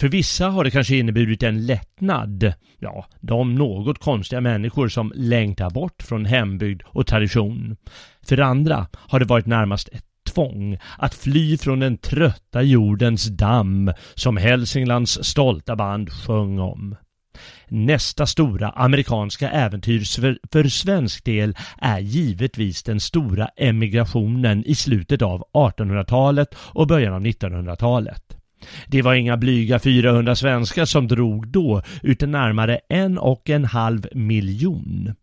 För 0.00 0.08
vissa 0.08 0.48
har 0.48 0.64
det 0.64 0.70
kanske 0.70 0.96
inneburit 0.96 1.42
en 1.42 1.66
lättnad. 1.66 2.52
Ja, 2.78 3.06
de 3.20 3.54
något 3.54 3.98
konstiga 3.98 4.40
människor 4.40 4.88
som 4.88 5.12
längtar 5.14 5.70
bort 5.70 6.02
från 6.02 6.24
hembygd 6.24 6.82
och 6.86 7.06
tradition. 7.06 7.76
För 8.22 8.40
andra 8.40 8.86
har 8.94 9.18
det 9.18 9.26
varit 9.26 9.46
närmast 9.46 9.88
ett 9.88 10.04
tvång 10.34 10.78
att 10.98 11.14
fly 11.14 11.58
från 11.58 11.80
den 11.80 11.98
trötta 11.98 12.62
jordens 12.62 13.26
damm 13.26 13.92
som 14.14 14.36
Hälsinglands 14.36 15.24
stolta 15.24 15.76
band 15.76 16.12
sjöng 16.12 16.58
om. 16.58 16.96
Nästa 17.68 18.26
stora 18.26 18.70
amerikanska 18.70 19.50
äventyr 19.50 20.02
för, 20.52 20.68
svensk 20.68 21.24
del 21.24 21.56
är 21.78 21.98
givetvis 21.98 22.82
den 22.82 23.00
stora 23.00 23.48
emigrationen 23.56 24.64
i 24.64 24.74
slutet 24.74 25.22
av 25.22 25.44
1800-talet 25.52 26.48
och 26.54 26.86
början 26.86 27.14
av 27.14 27.20
1900-talet. 27.20 28.36
Det 28.86 29.02
var 29.02 29.14
inga 29.14 29.36
blyga 29.36 29.78
400 29.78 30.36
svenskar 30.36 30.84
som 30.84 31.08
drog 31.08 31.48
då, 31.48 31.82
utan 32.02 32.30
närmare 32.30 32.80
en 32.88 33.18
och 33.18 33.50
en 33.50 33.64
halv 33.64 34.06
miljon. 34.12 35.14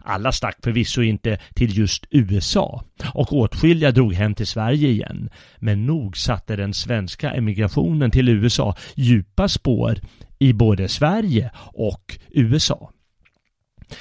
Alla 0.00 0.32
stack 0.32 0.56
förvisso 0.62 1.02
inte 1.02 1.38
till 1.54 1.78
just 1.78 2.06
USA 2.10 2.84
och 3.14 3.32
åtskilliga 3.32 3.90
drog 3.90 4.14
hem 4.14 4.34
till 4.34 4.46
Sverige 4.46 4.88
igen. 4.88 5.30
Men 5.58 5.86
nog 5.86 6.16
satte 6.16 6.56
den 6.56 6.74
svenska 6.74 7.30
emigrationen 7.30 8.10
till 8.10 8.28
USA 8.28 8.76
djupa 8.96 9.48
spår 9.48 9.98
i 10.38 10.52
både 10.52 10.88
Sverige 10.88 11.50
och 11.72 12.18
USA. 12.30 12.92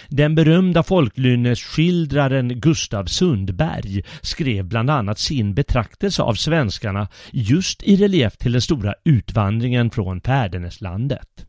Den 0.07 0.35
berömda 0.35 0.83
folklynnesskildraren 0.83 2.59
Gustav 2.59 3.05
Sundberg 3.05 4.03
skrev 4.21 4.65
bland 4.65 4.89
annat 4.89 5.19
sin 5.19 5.53
betraktelse 5.53 6.21
av 6.21 6.33
svenskarna 6.33 7.07
just 7.31 7.83
i 7.83 7.95
relief 7.95 8.37
till 8.37 8.51
den 8.51 8.61
stora 8.61 8.93
utvandringen 9.05 9.89
från 9.89 10.21
fäderneslandet. 10.21 11.45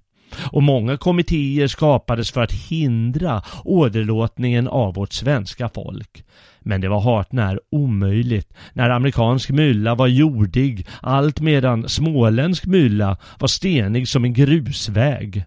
Och 0.53 0.63
många 0.63 0.97
kommittéer 0.97 1.67
skapades 1.67 2.31
för 2.31 2.41
att 2.41 2.53
hindra 2.53 3.43
åderlåtningen 3.65 4.69
av 4.69 4.95
vårt 4.95 5.13
svenska 5.13 5.69
folk. 5.69 6.25
Men 6.61 6.81
det 6.81 6.89
var 6.89 7.01
hart 7.01 7.33
när 7.33 7.61
omöjligt 7.71 8.55
när 8.73 8.91
amerikansk 8.91 9.51
mylla 9.51 9.95
var 9.95 10.07
jordig 10.07 10.87
allt 11.01 11.41
medan 11.41 11.89
småländsk 11.89 12.67
mylla 12.67 13.17
var 13.39 13.49
stenig 13.49 14.09
som 14.09 14.25
en 14.25 14.33
grusväg. 14.33 15.45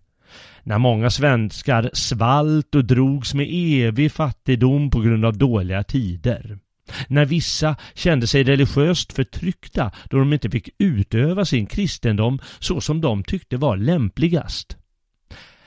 När 0.63 0.77
många 0.77 1.09
svenskar 1.09 1.89
svalt 1.93 2.75
och 2.75 2.85
drogs 2.85 3.33
med 3.33 3.47
evig 3.51 4.11
fattigdom 4.11 4.89
på 4.89 4.99
grund 4.99 5.25
av 5.25 5.37
dåliga 5.37 5.83
tider. 5.83 6.57
När 7.07 7.25
vissa 7.25 7.75
kände 7.93 8.27
sig 8.27 8.43
religiöst 8.43 9.13
förtryckta 9.13 9.91
då 10.09 10.17
de 10.17 10.33
inte 10.33 10.49
fick 10.49 10.69
utöva 10.77 11.45
sin 11.45 11.65
kristendom 11.65 12.39
så 12.59 12.81
som 12.81 13.01
de 13.01 13.23
tyckte 13.23 13.57
var 13.57 13.77
lämpligast. 13.77 14.77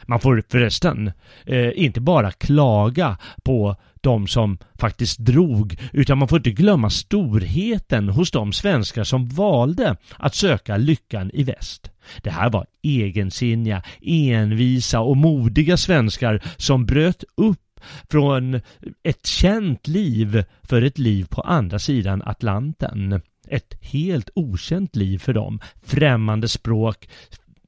Man 0.07 0.21
får 0.21 0.43
förresten 0.49 1.13
eh, 1.47 1.71
inte 1.75 2.01
bara 2.01 2.31
klaga 2.31 3.17
på 3.45 3.77
de 4.01 4.27
som 4.27 4.59
faktiskt 4.79 5.19
drog, 5.19 5.79
utan 5.93 6.19
man 6.19 6.29
får 6.29 6.39
inte 6.39 6.51
glömma 6.51 6.91
storheten 6.91 8.09
hos 8.09 8.31
de 8.31 8.53
svenskar 8.53 9.05
som 9.05 9.29
valde 9.29 9.97
att 10.17 10.35
söka 10.35 10.77
lyckan 10.77 11.31
i 11.35 11.43
väst. 11.43 11.91
Det 12.23 12.31
här 12.31 12.51
var 12.51 12.67
egensinniga, 12.83 13.83
envisa 14.03 15.01
och 15.01 15.17
modiga 15.17 15.77
svenskar 15.77 16.43
som 16.57 16.87
bröt 16.87 17.25
upp 17.37 17.64
från 18.11 18.61
ett 19.03 19.27
känt 19.27 19.89
liv 19.89 20.45
för 20.63 20.83
ett 20.83 20.99
liv 20.99 21.27
på 21.31 21.41
andra 21.41 21.79
sidan 21.79 22.23
Atlanten. 22.27 23.21
Ett 23.49 23.75
helt 23.81 24.31
okänt 24.35 24.97
liv 24.97 25.19
för 25.19 25.33
dem. 25.33 25.61
Främmande 25.83 26.49
språk, 26.49 27.09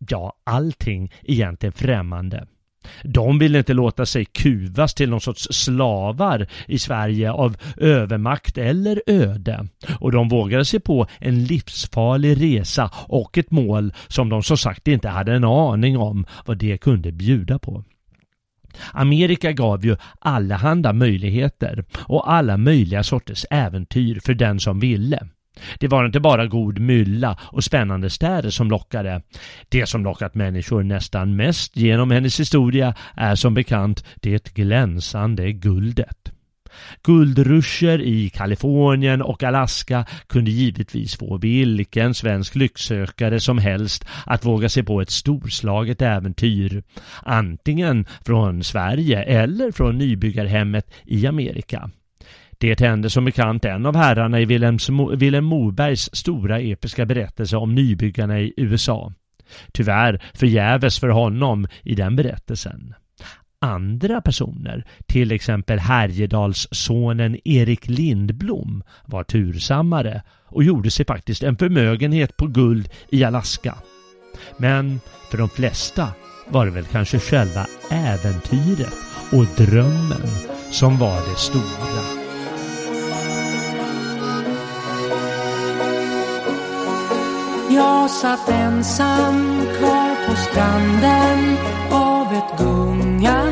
ja, 0.09 0.33
allting 0.45 1.13
egentligen 1.23 1.73
främmande. 1.73 2.47
De 3.03 3.39
ville 3.39 3.59
inte 3.59 3.75
låta 3.75 4.07
sig 4.07 4.25
kuvas 4.25 4.95
till 4.95 5.11
någon 5.11 5.21
sorts 5.21 5.49
slavar 5.51 6.47
i 6.67 6.79
Sverige 6.79 7.33
av 7.33 7.57
övermakt 7.77 8.59
eller 8.59 9.03
öde. 9.07 9.69
Och 9.99 10.13
de 10.13 10.29
vågade 10.29 10.65
sig 10.65 10.81
på 10.81 11.07
en 11.19 11.45
livsfarlig 11.45 12.43
resa 12.43 12.91
och 12.95 13.39
ett 13.39 13.51
mål 13.51 13.93
som 14.09 14.29
de 14.29 14.43
som 14.43 14.57
sagt 14.57 14.89
inte 14.89 15.09
hade 15.09 15.35
en 15.35 15.45
aning 15.45 15.99
om 15.99 16.27
vad 16.47 16.59
det 16.59 16.79
kunde 16.79 17.13
bjuda 17.13 17.59
på. 17.59 17.85
Amerika 18.93 19.53
gav 19.53 19.85
ju 19.85 19.97
allehanda 20.19 20.93
möjligheter 20.93 21.85
och 21.99 22.33
alla 22.33 22.57
möjliga 22.57 23.03
sorters 23.03 23.45
äventyr 23.51 24.21
för 24.25 24.35
den 24.35 24.61
som 24.61 24.81
ville. 24.81 25.29
Det 25.79 25.89
var 25.89 26.07
inte 26.07 26.21
bara 26.21 26.47
god 26.47 26.79
mylla 26.79 27.39
och 27.43 27.65
spännande 27.65 28.11
städer 28.11 28.51
som 28.51 28.71
lockade. 28.71 29.23
Det 29.69 29.87
som 29.87 30.05
lockat 30.05 30.35
människor 30.35 30.83
nästan 30.83 31.37
mest 31.37 31.77
genom 31.77 32.11
hennes 32.11 32.41
historia 32.41 32.95
är 33.15 33.35
som 33.35 33.55
bekant 33.55 34.05
det 34.23 34.55
glänsande 34.55 35.53
guldet. 35.53 36.36
Guldruscher 37.03 38.01
i 38.01 38.29
Kalifornien 38.29 39.23
och 39.23 39.43
Alaska 39.43 40.05
kunde 40.27 40.51
givetvis 40.51 41.17
få 41.17 41.39
vilken 41.39 42.15
svensk 42.15 42.55
lycksökare 42.55 43.41
som 43.41 43.59
helst 43.59 44.07
att 44.27 44.45
våga 44.45 44.69
sig 44.69 44.83
på 44.83 45.01
ett 45.01 45.11
storslaget 45.11 46.03
äventyr. 46.03 46.83
Antingen 47.23 48.07
från 48.27 48.65
Sverige 48.65 49.23
eller 49.23 49.73
från 49.73 49.99
nybyggarhemmet 49.99 50.91
i 51.05 51.27
Amerika. 51.27 51.91
Det 52.59 52.81
hände 52.81 53.11
som 53.11 53.25
bekant 53.25 53.65
en 53.65 53.87
av 53.87 53.97
herrarna 53.97 54.41
i 54.41 54.45
Vilhelm 54.45 55.45
Mobergs 55.45 56.11
stora 56.13 56.61
episka 56.61 57.07
berättelse 57.07 57.57
om 57.57 57.75
nybyggarna 57.75 58.41
i 58.41 58.55
USA. 58.57 59.13
Tyvärr 59.73 60.23
förgäves 60.35 60.99
för 61.01 61.09
honom 61.09 61.69
i 61.83 61.95
den 61.95 62.17
berättelsen. 62.17 62.95
Andra 63.61 64.21
personer, 64.21 64.85
till 65.07 65.33
exempel 65.33 65.79
Härjedalssonen 65.79 67.39
Erik 67.45 67.89
Lindblom, 67.89 68.83
var 69.05 69.25
tursammare 69.25 70.23
och 70.45 70.65
gjorde 70.65 70.91
sig 70.91 71.07
faktiskt 71.07 71.43
en 71.43 71.57
förmögenhet 71.57 72.37
på 72.37 72.47
guld 72.47 72.89
i 73.09 73.25
Alaska. 73.25 73.75
Men 74.57 75.01
för 75.31 75.39
de 75.39 75.49
flesta 75.49 76.09
var 76.49 76.67
det 76.67 76.73
väl 76.73 76.85
kanske 76.85 77.19
själva 77.19 77.67
äventyret 77.91 78.95
och 79.33 79.47
drömmen 79.67 80.29
som 80.71 80.99
var 80.99 81.31
det 81.31 81.37
stora. 81.37 82.27
Jag 87.71 88.11
satt 88.11 88.49
ensam 88.49 89.61
kvar 89.79 90.29
på 90.29 90.37
stranden 90.37 91.57
av 91.91 92.33
ett 92.33 92.59
gungande 92.59 93.46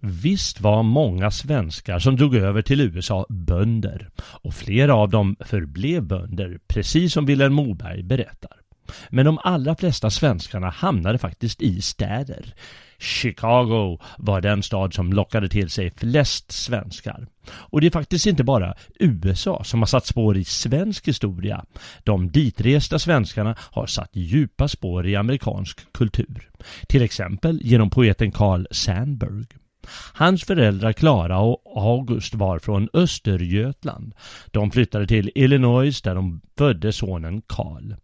Visst 0.00 0.60
var 0.60 0.82
många 0.82 1.30
svenskar 1.30 1.98
som 1.98 2.16
drog 2.16 2.34
över 2.34 2.62
till 2.62 2.80
USA 2.80 3.26
bönder 3.28 4.08
och 4.18 4.54
flera 4.54 4.94
av 4.94 5.10
dem 5.10 5.36
förblev 5.40 6.02
bönder, 6.02 6.58
precis 6.68 7.12
som 7.12 7.26
Vilhelm 7.26 7.54
Moberg 7.54 8.02
berättar. 8.02 8.56
Men 9.08 9.26
de 9.26 9.38
allra 9.38 9.76
flesta 9.76 10.10
svenskarna 10.10 10.70
hamnade 10.70 11.18
faktiskt 11.18 11.62
i 11.62 11.82
städer. 11.82 12.54
Chicago 12.98 13.98
var 14.18 14.40
den 14.40 14.62
stad 14.62 14.94
som 14.94 15.12
lockade 15.12 15.48
till 15.48 15.70
sig 15.70 15.90
flest 15.96 16.52
svenskar. 16.52 17.26
Och 17.50 17.80
det 17.80 17.86
är 17.86 17.90
faktiskt 17.90 18.26
inte 18.26 18.44
bara 18.44 18.74
USA 18.98 19.64
som 19.64 19.80
har 19.80 19.86
satt 19.86 20.06
spår 20.06 20.36
i 20.36 20.44
svensk 20.44 21.08
historia. 21.08 21.64
De 22.04 22.30
ditresta 22.30 22.98
svenskarna 22.98 23.54
har 23.58 23.86
satt 23.86 24.10
djupa 24.12 24.68
spår 24.68 25.06
i 25.06 25.16
amerikansk 25.16 25.92
kultur. 25.92 26.50
Till 26.88 27.02
exempel 27.02 27.60
genom 27.62 27.90
poeten 27.90 28.32
Carl 28.32 28.66
Sandburg. 28.70 29.59
Hans 30.14 30.44
föräldrar 30.44 30.92
Klara 30.92 31.38
och 31.38 31.62
August 31.76 32.34
var 32.34 32.58
från 32.58 32.88
Östergötland. 32.92 34.14
De 34.46 34.70
flyttade 34.70 35.06
till 35.06 35.30
Illinois 35.34 36.02
där 36.02 36.14
de 36.14 36.40
födde 36.58 36.92
sonen 36.92 37.42
Karl. 37.46 37.94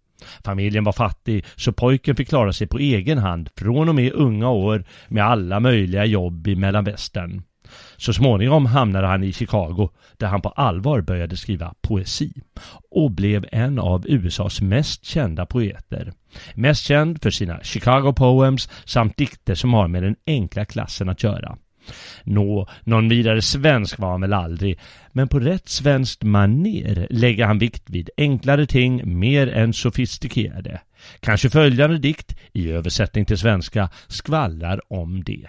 Familjen 0.44 0.84
var 0.84 0.92
fattig 0.92 1.44
så 1.56 1.72
pojken 1.72 2.16
fick 2.16 2.28
klara 2.28 2.52
sig 2.52 2.66
på 2.66 2.78
egen 2.78 3.18
hand 3.18 3.48
från 3.56 3.88
och 3.88 3.94
med 3.94 4.12
unga 4.12 4.50
år 4.50 4.84
med 5.08 5.24
alla 5.24 5.60
möjliga 5.60 6.04
jobb 6.04 6.46
i 6.46 6.56
mellanvästern. 6.56 7.42
Så 7.96 8.12
småningom 8.12 8.66
hamnade 8.66 9.06
han 9.06 9.24
i 9.24 9.32
Chicago 9.32 9.88
där 10.16 10.26
han 10.26 10.42
på 10.42 10.48
allvar 10.48 11.00
började 11.00 11.36
skriva 11.36 11.74
poesi 11.80 12.32
och 12.90 13.10
blev 13.10 13.46
en 13.52 13.78
av 13.78 14.06
USAs 14.06 14.60
mest 14.60 15.04
kända 15.04 15.46
poeter. 15.46 16.12
Mest 16.54 16.84
känd 16.84 17.22
för 17.22 17.30
sina 17.30 17.60
Chicago 17.62 18.12
Poems 18.16 18.70
samt 18.84 19.16
dikter 19.16 19.54
som 19.54 19.74
har 19.74 19.88
med 19.88 20.02
den 20.02 20.16
enkla 20.26 20.64
klassen 20.64 21.08
att 21.08 21.22
göra. 21.22 21.56
Nå, 22.24 22.68
någon 22.84 23.08
vidare 23.08 23.42
svensk 23.42 23.98
var 23.98 24.10
han 24.10 24.20
väl 24.20 24.32
aldrig, 24.32 24.78
men 25.12 25.28
på 25.28 25.40
rätt 25.40 25.68
svenskt 25.68 26.22
maner 26.22 27.06
lägger 27.10 27.46
han 27.46 27.58
vikt 27.58 27.90
vid 27.90 28.10
enklare 28.16 28.66
ting 28.66 29.18
mer 29.18 29.48
än 29.48 29.72
sofistikerade. 29.72 30.80
Kanske 31.20 31.50
följande 31.50 31.98
dikt, 31.98 32.36
i 32.52 32.70
översättning 32.70 33.24
till 33.24 33.38
svenska, 33.38 33.88
skvallrar 34.08 34.80
om 34.92 35.24
det. 35.24 35.48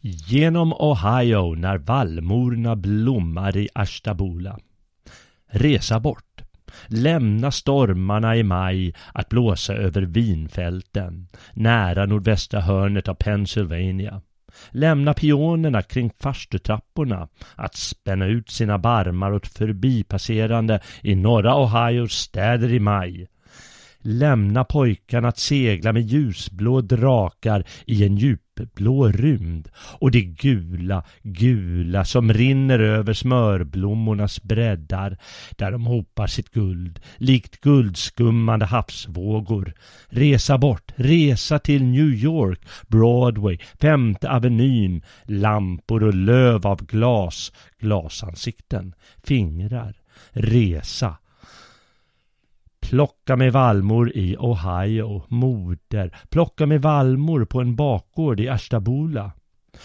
Genom 0.00 0.72
Ohio 0.72 1.54
när 1.54 1.78
vallmorna 1.78 2.76
blommar 2.76 3.56
i 3.56 3.68
Ashtabula. 3.74 4.58
Resa 5.50 6.00
bort. 6.00 6.42
Lämna 6.86 7.50
stormarna 7.50 8.36
i 8.36 8.42
maj 8.42 8.94
att 9.14 9.28
blåsa 9.28 9.74
över 9.74 10.02
vinfälten 10.02 11.28
nära 11.54 12.06
nordvästra 12.06 12.60
hörnet 12.60 13.08
av 13.08 13.14
Pennsylvania. 13.14 14.22
Lämna 14.70 15.14
pionerna 15.14 15.82
kring 15.82 16.10
farstutrapporna 16.20 17.28
att 17.54 17.76
spänna 17.76 18.26
ut 18.26 18.50
sina 18.50 18.78
barmar 18.78 19.32
åt 19.32 19.46
förbipasserande 19.46 20.80
i 21.02 21.14
norra 21.14 21.56
Ohios 21.56 22.12
städer 22.12 22.72
i 22.72 22.80
maj. 22.80 23.26
Lämna 23.98 24.64
pojkarna 24.64 25.28
att 25.28 25.38
segla 25.38 25.92
med 25.92 26.02
ljusblå 26.02 26.80
drakar 26.80 27.64
i 27.86 28.04
en 28.04 28.16
djup 28.16 28.45
djupblå 28.60 29.08
rymd 29.08 29.68
och 30.00 30.10
det 30.10 30.22
gula, 30.22 31.04
gula 31.22 32.04
som 32.04 32.32
rinner 32.32 32.78
över 32.78 33.12
smörblommornas 33.12 34.42
breddar 34.42 35.16
där 35.56 35.72
de 35.72 35.86
hopar 35.86 36.26
sitt 36.26 36.50
guld 36.50 37.00
likt 37.16 37.60
guldskummande 37.60 38.66
havsvågor. 38.66 39.74
Resa 40.08 40.58
bort, 40.58 40.92
resa 40.96 41.58
till 41.58 41.84
New 41.84 42.14
York, 42.14 42.60
Broadway, 42.88 43.58
Femte 43.80 44.30
Avenyn, 44.30 45.02
lampor 45.24 46.02
och 46.02 46.14
löv 46.14 46.66
av 46.66 46.86
glas, 46.86 47.52
glasansikten, 47.80 48.94
fingrar. 49.24 49.94
Resa 50.32 51.16
Plocka 52.90 53.36
med 53.36 53.52
vallmor 53.52 54.12
i 54.14 54.36
Ohio, 54.38 55.22
moder. 55.28 56.10
Plocka 56.28 56.66
med 56.66 56.82
vallmor 56.82 57.44
på 57.44 57.60
en 57.60 57.76
bakgård 57.76 58.40
i 58.40 58.48
Ashtabula. 58.48 59.32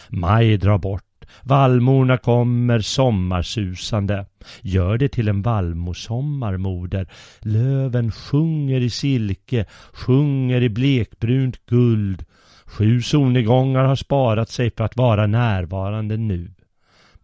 Maj 0.09 0.57
drar 0.57 0.77
bort. 0.77 1.25
Vallmorna 1.43 2.17
kommer 2.17 2.79
sommarsusande. 2.79 4.25
Gör 4.61 4.97
det 4.97 5.09
till 5.09 5.27
en 5.27 5.41
vallmosommar, 5.41 6.57
moder. 6.57 7.07
Löven 7.39 8.11
sjunger 8.11 8.81
i 8.81 8.89
silke, 8.89 9.65
sjunger 9.93 10.61
i 10.61 10.69
blekbrunt 10.69 11.65
guld. 11.65 12.25
Sju 12.65 13.01
solnedgångar 13.01 13.83
har 13.83 13.95
sparat 13.95 14.49
sig 14.49 14.71
för 14.77 14.83
att 14.83 14.97
vara 14.97 15.27
närvarande 15.27 16.17
nu. 16.17 16.51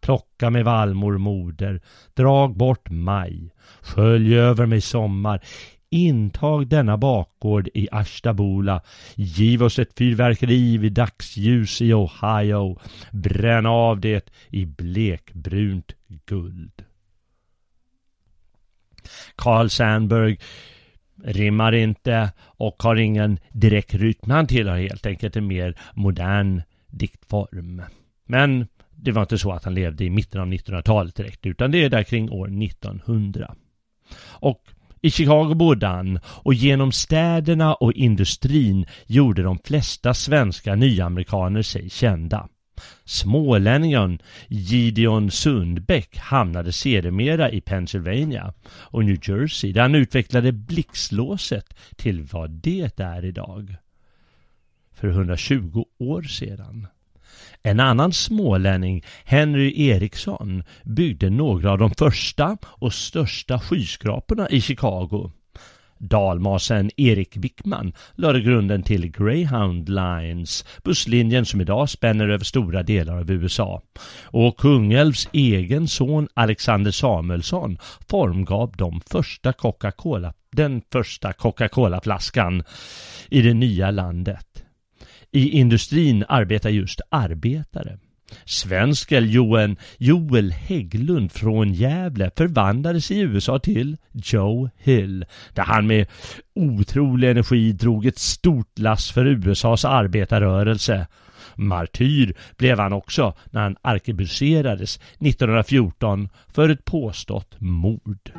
Plocka 0.02 0.50
med 0.50 0.66
vallmor, 0.66 1.18
moder. 1.18 1.82
Drag 2.14 2.58
bort 2.58 2.90
maj. 2.90 3.54
Skölj 3.82 4.36
över 4.36 4.66
mig 4.66 4.82
sommar. 4.82 5.42
Intag 5.90 6.68
denna 6.68 6.98
bakgård 6.98 7.70
i 7.74 7.88
Ashtabula. 7.92 8.82
Giv 9.16 9.64
oss 9.64 9.80
ett 9.80 9.98
fyrverkeri 9.98 10.78
vid 10.78 10.94
dagsljus 10.94 11.82
i 11.82 11.94
Ohio. 11.94 12.80
Bränn 13.12 13.66
av 13.66 14.00
det 14.00 14.30
i 14.50 14.66
blekbrunt 14.66 15.92
guld. 16.26 16.86
Carl 19.36 19.70
Sandburg 19.70 20.42
rimmar 21.24 21.76
inte 21.76 22.32
och 22.40 22.84
har 22.84 22.96
ingen 22.96 23.40
direkt 23.52 23.94
rytm. 23.94 24.32
Han 24.32 24.48
tillhör 24.48 24.78
helt 24.78 25.06
enkelt 25.06 25.36
en 25.36 25.48
mer 25.48 25.78
modern 25.94 26.62
diktform. 26.88 27.82
Men 28.26 28.68
det 28.98 29.12
var 29.12 29.22
inte 29.22 29.38
så 29.38 29.52
att 29.52 29.64
han 29.64 29.74
levde 29.74 30.04
i 30.04 30.10
mitten 30.10 30.42
av 30.42 30.48
1900-talet 30.48 31.16
direkt 31.16 31.46
utan 31.46 31.72
det 31.72 31.84
är 31.84 31.90
där 31.90 32.04
kring 32.04 32.32
år 32.32 32.64
1900. 32.64 33.56
Och 34.22 34.62
i 35.02 35.12
Chicago 35.12 35.54
bodde 35.56 35.88
han 35.88 36.20
och 36.26 36.54
genom 36.54 36.92
städerna 36.92 37.74
och 37.74 37.94
industrin 37.94 38.86
gjorde 39.06 39.44
de 39.44 39.60
flesta 39.60 40.14
svenska 40.14 40.76
nyamerikaner 40.76 41.62
sig 41.62 41.90
kända. 41.90 42.50
Smålänningen 43.06 44.20
Gideon 44.48 45.32
Sundbäck 45.32 46.18
hamnade 46.18 46.72
sedermera 46.72 47.52
i 47.52 47.62
Pennsylvania 47.62 48.54
och 48.70 49.06
New 49.06 49.20
Jersey 49.24 49.72
där 49.72 49.82
han 49.82 49.96
utvecklade 49.96 50.52
blixtlåset 50.52 51.78
till 51.96 52.24
vad 52.24 52.52
det 52.52 53.00
är 53.00 53.26
idag. 53.26 53.76
För 54.94 55.08
120 55.08 55.86
år 56.00 56.22
sedan. 56.22 56.88
En 57.63 57.80
annan 57.80 58.13
smålänning, 58.13 59.04
Henry 59.26 59.88
Eriksson, 59.89 60.63
byggde 60.84 61.30
några 61.30 61.71
av 61.71 61.78
de 61.78 61.91
första 61.91 62.58
och 62.63 62.93
största 62.93 63.60
skyskraporna 63.60 64.50
i 64.50 64.62
Chicago. 64.62 65.32
Dalmasen 66.00 66.91
Erik 66.97 67.38
Wickman 67.38 67.93
lade 68.15 68.41
grunden 68.41 68.84
till 68.84 69.12
Greyhound 69.12 69.89
Lines, 69.89 70.65
busslinjen 70.84 71.45
som 71.45 71.62
idag 71.62 71.89
spänner 71.89 72.30
över 72.30 72.43
stora 72.43 72.84
delar 72.84 73.17
av 73.17 73.32
USA. 73.32 73.82
Och 74.23 74.58
Kungälvs 74.58 75.30
egen 75.32 75.88
son 75.88 76.28
Alexander 76.34 76.91
Samuelsson 76.91 77.78
formgav 78.10 78.73
de 78.78 79.02
första 79.12 79.54
Coca-Cola, 79.54 80.34
den 80.52 80.82
första 80.91 81.34
Coca-Cola-flaskan 81.34 82.63
i 83.30 83.41
det 83.41 83.54
nya 83.54 83.91
landet. 83.91 84.66
I 85.38 85.50
industrin 85.50 86.23
arbetar 86.28 86.69
just 86.69 87.02
arbetare. 87.10 87.97
Svensken 88.45 89.30
Joel, 89.30 89.76
Joel 89.97 90.52
Hägglund 90.52 91.32
från 91.32 91.73
Gävle 91.73 92.32
förvandlades 92.38 93.12
i 93.12 93.19
USA 93.19 93.60
till 93.60 93.97
Joe 94.12 94.69
Hill 94.78 95.26
där 95.54 95.63
han 95.63 95.88
med 95.88 96.08
otrolig 96.56 97.30
energi 97.30 97.71
drog 97.71 98.06
ett 98.06 98.19
stort 98.19 98.80
lass 98.80 99.12
för 99.12 99.26
USAs 99.26 99.86
arbetarrörelse. 99.86 101.08
Martyr 101.56 102.36
blev 102.58 102.80
han 102.80 102.93
också 102.93 103.34
när 103.45 103.62
han 103.62 103.76
arkebuserades 103.82 105.00
1914 105.19 106.30
för 106.47 106.69
ett 106.69 106.86
påstått 106.86 107.56
mord. 107.60 108.32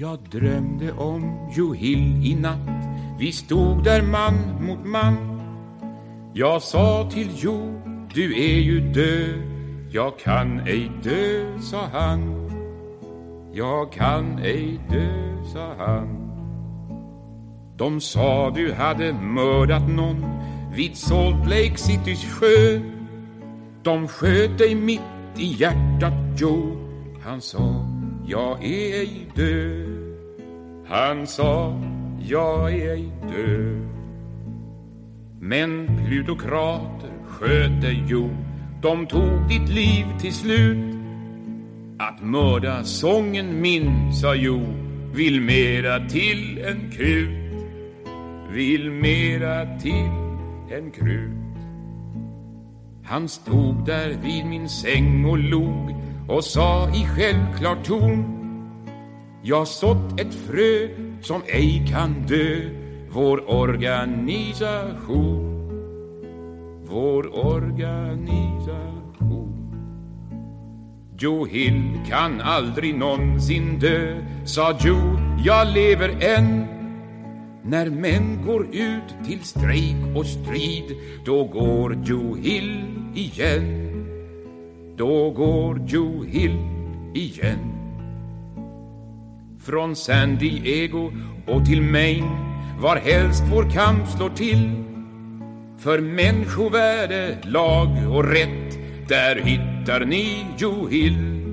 Jag 0.00 0.18
drömde 0.30 0.92
om 0.92 1.48
Joe 1.56 1.74
Hill 1.74 2.26
i 2.26 2.34
natt. 2.34 2.68
Vi 3.18 3.32
stod 3.32 3.84
där 3.84 4.02
man 4.02 4.34
mot 4.66 4.84
man. 4.84 5.40
Jag 6.34 6.62
sa 6.62 7.10
till 7.10 7.28
Jo, 7.34 7.82
du 8.14 8.34
är 8.34 8.58
ju 8.60 8.80
död. 8.80 9.42
Jag 9.90 10.18
kan 10.18 10.60
ej 10.60 10.90
dö, 11.02 11.58
sa 11.60 11.88
han. 11.92 12.50
Jag 13.52 13.92
kan 13.92 14.38
ej 14.38 14.80
dö, 14.90 15.34
sa 15.52 15.74
han. 15.78 16.30
De 17.76 18.00
sa 18.00 18.50
du 18.50 18.72
hade 18.72 19.12
mördat 19.12 19.88
någon 19.88 20.24
vid 20.74 20.96
Salt 20.96 21.44
Lake 21.44 21.76
Citys 21.76 22.24
sjö. 22.24 22.80
De 23.82 24.08
sköt 24.08 24.58
dig 24.58 24.74
mitt 24.74 25.00
i 25.36 25.46
hjärtat, 25.46 26.40
Joe 26.40 26.76
Han 27.22 27.40
sa, 27.40 27.86
jag 28.26 28.64
är 28.64 29.00
ej 29.00 29.26
död. 29.34 29.89
Han 30.90 31.26
sa, 31.26 31.80
jag 32.20 32.72
är 32.72 32.90
ej 32.90 33.12
död. 33.28 33.88
Men 35.40 36.00
plutokrater 36.06 37.12
sköter 37.26 37.90
jord 38.08 38.36
De 38.82 39.06
tog 39.06 39.48
ditt 39.48 39.68
liv 39.68 40.04
till 40.20 40.32
slut. 40.32 40.96
Att 41.98 42.22
mörda 42.22 42.84
sången 42.84 43.60
min, 43.60 44.12
sa 44.12 44.34
Jo 44.34 44.60
Vill 45.14 45.40
mera 45.40 46.08
till 46.08 46.58
en 46.58 46.90
krut. 46.90 47.64
Vill 48.52 48.90
mera 48.90 49.78
till 49.78 50.10
en 50.70 50.90
krut. 50.90 51.30
Han 53.04 53.28
stod 53.28 53.86
där 53.86 54.08
vid 54.22 54.46
min 54.46 54.68
säng 54.68 55.24
och 55.24 55.38
log 55.38 55.94
och 56.28 56.44
sa 56.44 56.88
i 56.88 57.06
självklar 57.16 57.76
ton 57.84 58.39
jag 59.42 59.68
sått 59.68 60.20
ett 60.20 60.34
frö 60.34 60.88
som 61.22 61.42
ej 61.46 61.86
kan 61.88 62.26
dö. 62.28 62.60
Vår 63.10 63.50
organisation. 63.50 65.46
Vår 66.84 67.46
organisation. 67.46 69.56
Joe 71.18 71.46
Hill 71.46 72.00
kan 72.08 72.40
aldrig 72.40 72.94
någonsin 72.94 73.78
dö 73.78 74.16
Sa 74.44 74.78
Joe, 74.80 75.18
jag 75.44 75.68
lever 75.68 76.38
än. 76.38 76.64
När 77.62 77.90
män 77.90 78.46
går 78.46 78.66
ut 78.72 79.14
till 79.26 79.40
strejk 79.40 79.96
och 80.16 80.26
strid 80.26 80.96
Då 81.24 81.44
går 81.44 81.98
Joe 82.04 82.36
Hill 82.36 82.84
igen. 83.14 83.86
Då 84.96 85.30
går 85.30 85.80
Joe 85.86 86.24
Hill 86.24 86.58
igen. 87.14 87.79
Från 89.70 89.96
San 89.96 90.36
Diego 90.36 91.12
och 91.46 91.66
till 91.66 91.82
Maine 91.82 92.30
var 92.80 92.96
helst 92.96 93.42
vår 93.52 93.70
kamp 93.70 94.08
slår 94.08 94.28
till. 94.30 94.84
För 95.78 95.98
människovärde, 96.00 97.38
lag 97.42 97.88
och 98.14 98.24
rätt 98.24 98.78
där 99.08 99.36
hittar 99.36 100.04
ni 100.04 100.46
Joe 100.58 100.88
Hill. 100.88 101.44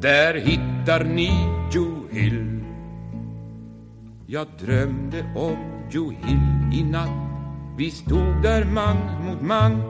Där 0.00 0.34
hittar 0.34 1.04
ni 1.04 1.30
Joe 1.72 2.02
Hill. 2.10 2.60
Jag 4.26 4.46
drömde 4.60 5.24
om 5.36 5.56
Joe 5.90 6.10
Hill 6.10 6.80
i 6.80 6.84
natt. 6.84 7.30
Vi 7.78 7.90
stod 7.90 8.42
där 8.42 8.64
man 8.64 8.96
mot 9.24 9.42
man. 9.42 9.82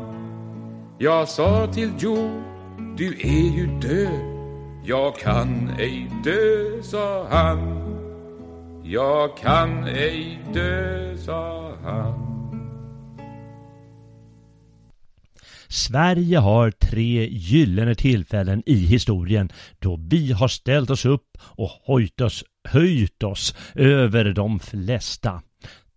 Jag 0.99 1.29
sa 1.29 1.67
till 1.73 1.93
Joe 1.99 2.43
Du 2.97 3.07
är 3.07 3.57
ju 3.57 3.67
död. 3.67 4.36
Jag 4.89 5.19
kan 5.19 5.71
ej 5.79 6.11
dö, 6.25 6.83
sa 6.83 7.29
han 7.31 7.59
jag 8.85 9.37
kan 9.37 9.85
ej 9.85 10.39
dö, 10.55 11.17
sa 11.17 11.73
han 11.83 12.27
Sverige 15.69 16.39
har 16.39 16.71
tre 16.71 17.29
gyllene 17.29 17.95
tillfällen 17.95 18.63
i 18.67 18.75
historien 18.75 19.49
då 19.79 19.99
vi 20.11 20.33
har 20.33 20.49
ställt 20.49 20.91
oss 20.91 21.05
upp 21.05 21.39
och 21.41 21.71
höjt 21.87 22.21
oss, 22.21 22.45
höjt 22.69 23.23
oss 23.23 23.57
över 23.75 24.25
de 24.25 24.61
flesta. 24.61 25.43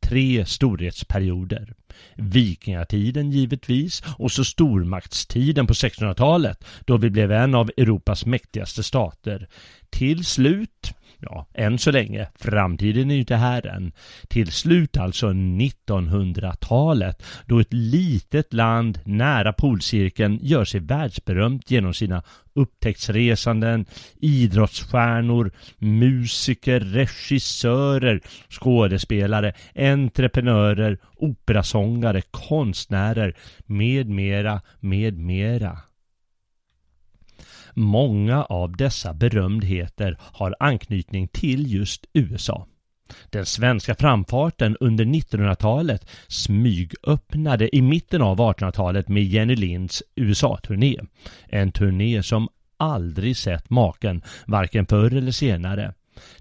Tre 0.10 0.46
storhetsperioder. 0.46 1.74
Vikingatiden 2.16 3.32
givetvis 3.32 4.04
och 4.18 4.32
så 4.32 4.46
stormaktstiden 4.46 5.68
på 5.68 5.74
1600-talet 5.74 6.66
då 6.86 6.98
vi 6.98 7.10
blev 7.10 7.32
en 7.32 7.56
av 7.56 7.72
Europas 7.78 8.26
mäktigaste 8.26 8.84
stater. 8.84 9.48
Till 9.90 10.26
slut, 10.26 10.94
ja, 11.20 11.48
än 11.54 11.80
så 11.80 11.92
länge, 11.92 12.28
framtiden 12.36 13.12
är 13.12 13.16
ju 13.16 13.20
inte 13.20 13.36
här 13.36 13.68
än. 13.68 13.92
Till 14.28 14.52
slut 14.52 14.98
alltså 14.98 15.28
1900-talet, 15.30 17.24
då 17.46 17.60
ett 17.60 17.74
litet 17.74 18.54
land 18.54 19.00
nära 19.06 19.54
polcirkeln 19.54 20.40
gör 20.42 20.66
sig 20.66 20.80
världsberömt 20.80 21.72
genom 21.72 21.94
sina 21.94 22.24
upptäcktsresanden, 22.54 23.86
idrottsstjärnor, 24.16 25.52
musiker, 25.78 26.80
regissörer, 26.80 28.22
skådespelare, 28.50 29.54
entreprenörer, 29.76 30.98
operasångare, 31.16 32.22
konstnärer, 32.32 33.36
med 33.66 34.10
mera, 34.10 34.62
med 34.80 35.18
mera. 35.18 35.78
Många 37.80 38.44
av 38.44 38.78
dessa 38.78 39.14
berömdheter 39.14 40.18
har 40.22 40.56
anknytning 40.60 41.28
till 41.28 41.74
just 41.74 42.06
USA. 42.14 42.68
Den 43.30 43.46
svenska 43.46 43.96
framfarten 43.96 44.78
under 44.80 45.06
1900-talet 45.06 46.10
smygöppnade 46.28 47.76
i 47.76 47.82
mitten 47.82 48.22
av 48.22 48.38
1800-talet 48.38 49.08
med 49.08 49.24
Jenny 49.24 49.56
Linds 49.56 50.04
USA-turné. 50.16 50.98
En 51.48 51.72
turné 51.72 52.24
som 52.24 52.48
aldrig 52.78 53.38
sett 53.38 53.70
maken, 53.70 54.22
varken 54.48 54.86
förr 54.86 55.14
eller 55.14 55.32
senare. 55.32 55.94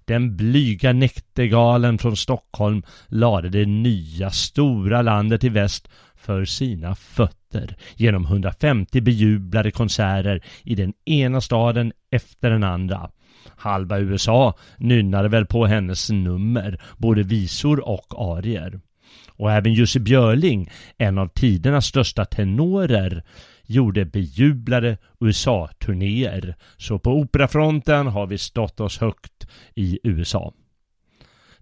Den 0.04 0.36
blyga 0.36 0.92
näktergalen 0.92 1.98
från 1.98 2.16
Stockholm 2.16 2.82
lade 3.06 3.48
det 3.48 3.66
nya 3.66 4.30
stora 4.30 5.02
landet 5.02 5.44
i 5.44 5.48
väst 5.48 5.88
för 6.18 6.44
sina 6.44 6.94
fötter 6.94 7.76
genom 7.96 8.24
150 8.24 9.00
bejublade 9.00 9.70
konserter 9.70 10.44
i 10.64 10.74
den 10.74 10.92
ena 11.04 11.40
staden 11.40 11.92
efter 12.10 12.50
den 12.50 12.64
andra. 12.64 13.10
Halva 13.56 13.98
USA 13.98 14.54
nynnade 14.76 15.28
väl 15.28 15.46
på 15.46 15.66
hennes 15.66 16.10
nummer, 16.10 16.80
både 16.96 17.22
visor 17.22 17.88
och 17.88 18.36
arier. 18.36 18.80
Och 19.28 19.52
även 19.52 19.74
Jussi 19.74 20.00
Björling, 20.00 20.70
en 20.98 21.18
av 21.18 21.28
tidernas 21.28 21.86
största 21.86 22.24
tenorer, 22.24 23.22
gjorde 23.66 24.04
bejublade 24.04 24.96
USA-turnéer. 25.20 26.54
Så 26.76 26.98
på 26.98 27.10
operafronten 27.10 28.06
har 28.06 28.26
vi 28.26 28.38
stått 28.38 28.80
oss 28.80 28.98
högt 28.98 29.48
i 29.74 29.98
USA. 30.02 30.52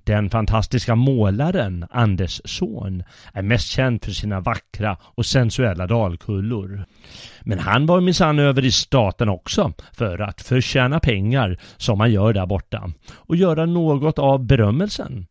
Den 0.06 0.30
fantastiska 0.30 0.94
målaren 0.94 1.86
Anders 1.90 2.40
Zorn 2.44 3.04
är 3.32 3.42
mest 3.42 3.68
känd 3.68 4.04
för 4.04 4.12
sina 4.12 4.40
vackra 4.40 4.96
och 5.02 5.26
sensuella 5.26 5.86
dalkullor. 5.86 6.84
Men 7.42 7.58
han 7.58 7.86
var 7.86 8.00
minsann 8.00 8.38
över 8.38 8.64
i 8.64 8.72
staten 8.72 9.28
också 9.28 9.72
för 9.92 10.18
att 10.18 10.42
förtjäna 10.42 11.00
pengar 11.00 11.58
som 11.76 11.98
man 11.98 12.12
gör 12.12 12.32
där 12.32 12.46
borta 12.46 12.90
och 13.12 13.36
göra 13.36 13.66
något 13.66 14.18
av 14.18 14.46
berömmelsen. 14.46 15.26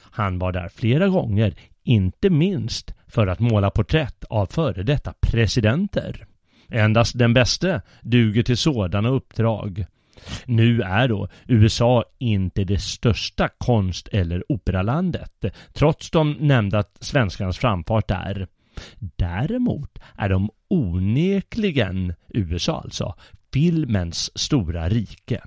Han 0.00 0.38
var 0.38 0.52
där 0.52 0.68
flera 0.68 1.08
gånger, 1.08 1.54
inte 1.84 2.30
minst 2.30 2.94
för 3.08 3.26
att 3.26 3.40
måla 3.40 3.70
porträtt 3.70 4.24
av 4.24 4.46
före 4.46 4.82
detta 4.82 5.14
presidenter. 5.20 6.26
Endast 6.68 7.18
den 7.18 7.34
bäste 7.34 7.82
duger 8.02 8.42
till 8.42 8.56
sådana 8.56 9.08
uppdrag. 9.08 9.86
Nu 10.44 10.82
är 10.82 11.08
då 11.08 11.28
USA 11.46 12.04
inte 12.18 12.64
det 12.64 12.78
största 12.78 13.48
konst 13.48 14.08
eller 14.08 14.52
operalandet, 14.52 15.44
trots 15.72 16.10
de 16.10 16.32
nämnda 16.32 16.84
svenskarnas 17.00 17.58
framfart 17.58 18.08
där. 18.08 18.46
Däremot 18.98 19.98
är 20.16 20.28
de 20.28 20.50
onekligen, 20.68 22.14
USA 22.28 22.80
alltså, 22.80 23.14
filmens 23.52 24.38
stora 24.38 24.88
rike. 24.88 25.40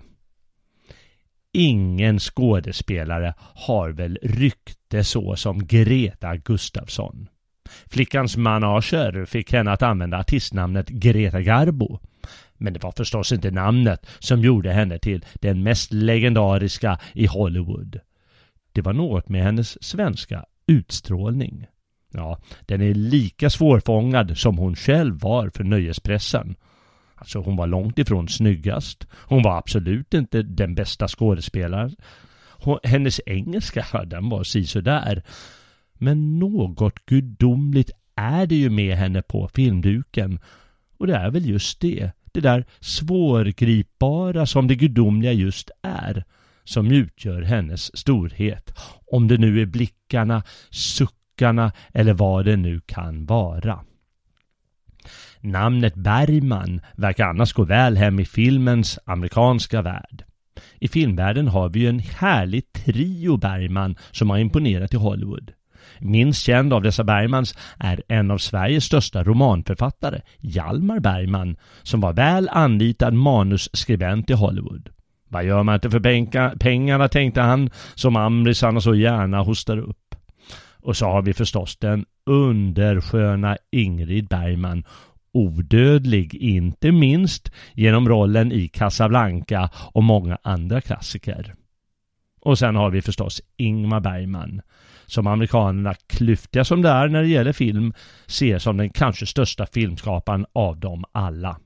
Ingen 1.53 2.19
skådespelare 2.19 3.33
har 3.39 3.89
väl 3.89 4.19
rykte 4.21 5.03
så 5.03 5.35
som 5.35 5.67
Greta 5.67 6.35
Gustafsson. 6.35 7.27
Flickans 7.91 8.37
manager 8.37 9.25
fick 9.25 9.53
henne 9.53 9.71
att 9.71 9.81
använda 9.81 10.17
artistnamnet 10.17 10.89
Greta 10.89 11.41
Garbo. 11.41 11.99
Men 12.59 12.73
det 12.73 12.83
var 12.83 12.93
förstås 12.97 13.31
inte 13.31 13.51
namnet 13.51 14.07
som 14.19 14.41
gjorde 14.41 14.71
henne 14.71 14.99
till 14.99 15.25
den 15.33 15.63
mest 15.63 15.93
legendariska 15.93 16.99
i 17.13 17.25
Hollywood. 17.25 17.99
Det 18.71 18.81
var 18.81 18.93
något 18.93 19.29
med 19.29 19.43
hennes 19.43 19.83
svenska 19.83 20.45
utstrålning. 20.67 21.65
Ja, 22.13 22.39
den 22.65 22.81
är 22.81 22.93
lika 22.93 23.49
svårfångad 23.49 24.37
som 24.37 24.57
hon 24.57 24.75
själv 24.75 25.19
var 25.19 25.49
för 25.49 25.63
nöjespressen. 25.63 26.55
Alltså 27.15 27.39
hon 27.39 27.55
var 27.55 27.67
långt 27.67 27.99
ifrån 27.99 28.27
snyggast. 28.27 29.07
Hon 29.11 29.43
var 29.43 29.57
absolut 29.57 30.13
inte 30.13 30.41
den 30.41 30.75
bästa 30.75 31.07
skådespelaren. 31.07 31.95
Hon, 32.49 32.79
hennes 32.83 33.21
engelska, 33.25 33.85
den 34.05 34.29
var 34.29 34.43
sisådär. 34.43 35.23
Men 35.93 36.39
något 36.39 37.05
gudomligt 37.05 37.91
är 38.15 38.45
det 38.45 38.55
ju 38.55 38.69
med 38.69 38.97
henne 38.97 39.21
på 39.21 39.47
filmduken. 39.47 40.39
Och 40.97 41.07
det 41.07 41.15
är 41.15 41.31
väl 41.31 41.49
just 41.49 41.79
det 41.79 42.11
det 42.33 42.41
där 42.41 42.65
svårgripbara 42.79 44.45
som 44.45 44.67
det 44.67 44.75
gudomliga 44.75 45.31
just 45.31 45.71
är, 45.81 46.23
som 46.63 46.91
utgör 46.91 47.41
hennes 47.41 47.97
storhet. 47.97 48.73
Om 49.11 49.27
det 49.27 49.37
nu 49.37 49.61
är 49.61 49.65
blickarna, 49.65 50.43
suckarna 50.69 51.71
eller 51.93 52.13
vad 52.13 52.45
det 52.45 52.57
nu 52.57 52.81
kan 52.85 53.25
vara. 53.25 53.79
Namnet 55.41 55.95
Bergman 55.95 56.81
verkar 56.95 57.25
annars 57.25 57.53
gå 57.53 57.63
väl 57.63 57.97
hem 57.97 58.19
i 58.19 58.25
filmens 58.25 58.99
amerikanska 59.05 59.81
värld. 59.81 60.23
I 60.79 60.87
filmvärlden 60.87 61.47
har 61.47 61.69
vi 61.69 61.79
ju 61.79 61.89
en 61.89 61.99
härlig 61.99 62.73
trio 62.73 63.37
Bergman 63.37 63.95
som 64.11 64.29
har 64.29 64.37
imponerat 64.37 64.93
i 64.93 64.97
Hollywood. 64.97 65.51
Minst 65.99 66.45
känd 66.45 66.73
av 66.73 66.81
dessa 66.81 67.03
Bergmans 67.03 67.55
är 67.77 68.03
en 68.07 68.31
av 68.31 68.37
Sveriges 68.37 68.83
största 68.83 69.23
romanförfattare, 69.23 70.21
Hjalmar 70.39 70.99
Bergman, 70.99 71.57
som 71.83 72.01
var 72.01 72.13
väl 72.13 72.49
anlitad 72.49 73.13
manusskribent 73.13 74.29
i 74.29 74.33
Hollywood. 74.33 74.89
Vad 75.27 75.43
gör 75.43 75.63
man 75.63 75.75
inte 75.75 75.89
för 75.89 76.55
pengarna, 76.55 77.07
tänkte 77.07 77.41
han, 77.41 77.69
som 77.95 78.15
amrisarna 78.15 78.81
så 78.81 78.95
gärna 78.95 79.41
hostar 79.41 79.77
upp. 79.77 80.15
Och 80.81 80.97
så 80.97 81.05
har 81.05 81.21
vi 81.21 81.33
förstås 81.33 81.77
den 81.77 82.05
undersköna 82.25 83.57
Ingrid 83.71 84.27
Bergman, 84.27 84.83
odödlig 85.31 86.35
inte 86.35 86.91
minst 86.91 87.51
genom 87.73 88.09
rollen 88.09 88.51
i 88.51 88.67
Casablanca 88.67 89.69
och 89.73 90.03
många 90.03 90.37
andra 90.43 90.81
klassiker. 90.81 91.55
Och 92.41 92.59
sen 92.59 92.75
har 92.75 92.89
vi 92.89 93.01
förstås 93.01 93.41
Ingmar 93.57 93.99
Bergman 93.99 94.61
som 95.11 95.27
amerikanerna, 95.27 95.93
klyftiga 96.07 96.65
som 96.65 96.81
det 96.81 96.89
är 96.89 97.07
när 97.07 97.21
det 97.21 97.27
gäller 97.27 97.53
film, 97.53 97.93
ser 98.27 98.59
som 98.59 98.77
den 98.77 98.89
kanske 98.89 99.25
största 99.25 99.65
filmskaparen 99.65 100.45
av 100.53 100.79
dem 100.79 101.05
alla. 101.11 101.57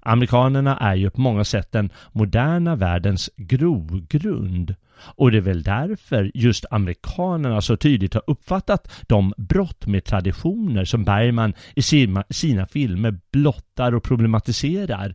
Amerikanerna 0.00 0.76
är 0.76 0.94
ju 0.94 1.10
på 1.10 1.20
många 1.20 1.44
sätt 1.44 1.72
den 1.72 1.90
moderna 2.12 2.76
världens 2.76 3.30
grogrund. 3.36 4.74
Och 5.02 5.30
det 5.30 5.36
är 5.36 5.40
väl 5.40 5.62
därför 5.62 6.30
just 6.34 6.64
amerikanerna 6.70 7.60
så 7.60 7.76
tydligt 7.76 8.14
har 8.14 8.22
uppfattat 8.26 8.92
de 9.08 9.34
brott 9.36 9.86
med 9.86 10.04
traditioner 10.04 10.84
som 10.84 11.04
Bergman 11.04 11.54
i 11.74 11.82
sina, 11.82 12.24
sina 12.30 12.66
filmer 12.66 13.18
blottar 13.32 13.94
och 13.94 14.02
problematiserar. 14.02 15.14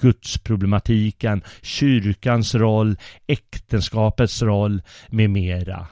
Gudsproblematiken, 0.00 1.42
kyrkans 1.62 2.54
roll, 2.54 2.96
äktenskapets 3.26 4.42
roll 4.42 4.82
med 5.08 5.30
mera. 5.30 5.86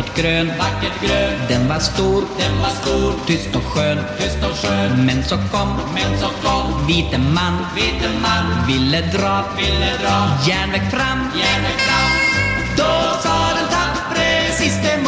Vackert 0.00 0.16
grön, 0.16 0.48
vackert 0.58 1.00
grön. 1.00 1.38
Den 1.48 1.68
var 1.68 1.78
stor, 1.78 2.24
den 2.38 2.60
var 2.60 2.68
stor, 2.68 3.12
tyst 3.26 3.56
och 3.56 3.62
skön, 3.62 3.98
tyst 4.18 4.38
och 4.50 4.56
skön. 4.56 5.06
Men 5.06 5.24
så 5.24 5.36
kom, 5.36 5.68
men 5.94 6.18
så 6.18 6.26
kom, 6.42 6.86
vite 6.86 7.18
man, 7.18 7.66
vite 7.74 8.08
man, 8.22 8.66
ville 8.66 9.00
dra, 9.00 9.44
ville 9.56 9.92
dra, 10.02 10.16
järnväg 10.48 10.90
fram, 10.90 11.18
järnväg 11.40 11.78
fram. 11.86 12.10
Då 12.76 12.92
sa 13.22 13.36
den 13.56 13.68
tappre 13.68 14.52
siste 14.58 14.88
mohikanen, 14.96 14.99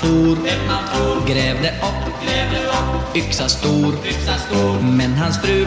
For, 0.00 0.36
grävde 1.26 1.68
upp, 1.68 3.16
yxa 3.16 3.48
stor, 3.48 4.82
men 4.82 5.14
hans 5.14 5.38
fru, 5.38 5.66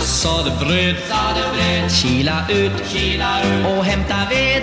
sade 0.00 0.50
bröd, 0.60 0.96
kila 1.90 2.50
ut, 2.50 2.72
och 3.66 3.84
hämta 3.84 4.16
ved. 4.30 4.62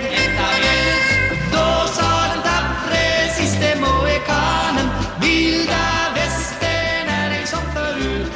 Då 1.52 1.88
sa 1.92 2.10
den 2.34 2.42
tappre 2.42 3.34
siste 3.36 3.80
mohikanen, 3.80 4.88
vilda 5.22 5.88
västern 6.14 7.08
är 7.08 7.30
ej 7.30 7.46
som 7.46 7.60
förut. 7.74 8.32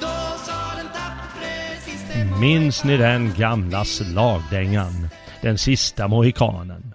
Då 0.00 0.38
sa 0.46 0.76
den 0.76 0.86
tappre 0.86 1.80
siste 1.84 2.40
Minns 2.40 2.84
ni 2.84 2.96
den 2.96 3.34
gamla 3.38 3.84
slagdängan? 3.84 5.08
Den 5.40 5.58
sista 5.58 6.08
mohikanen. 6.08 6.93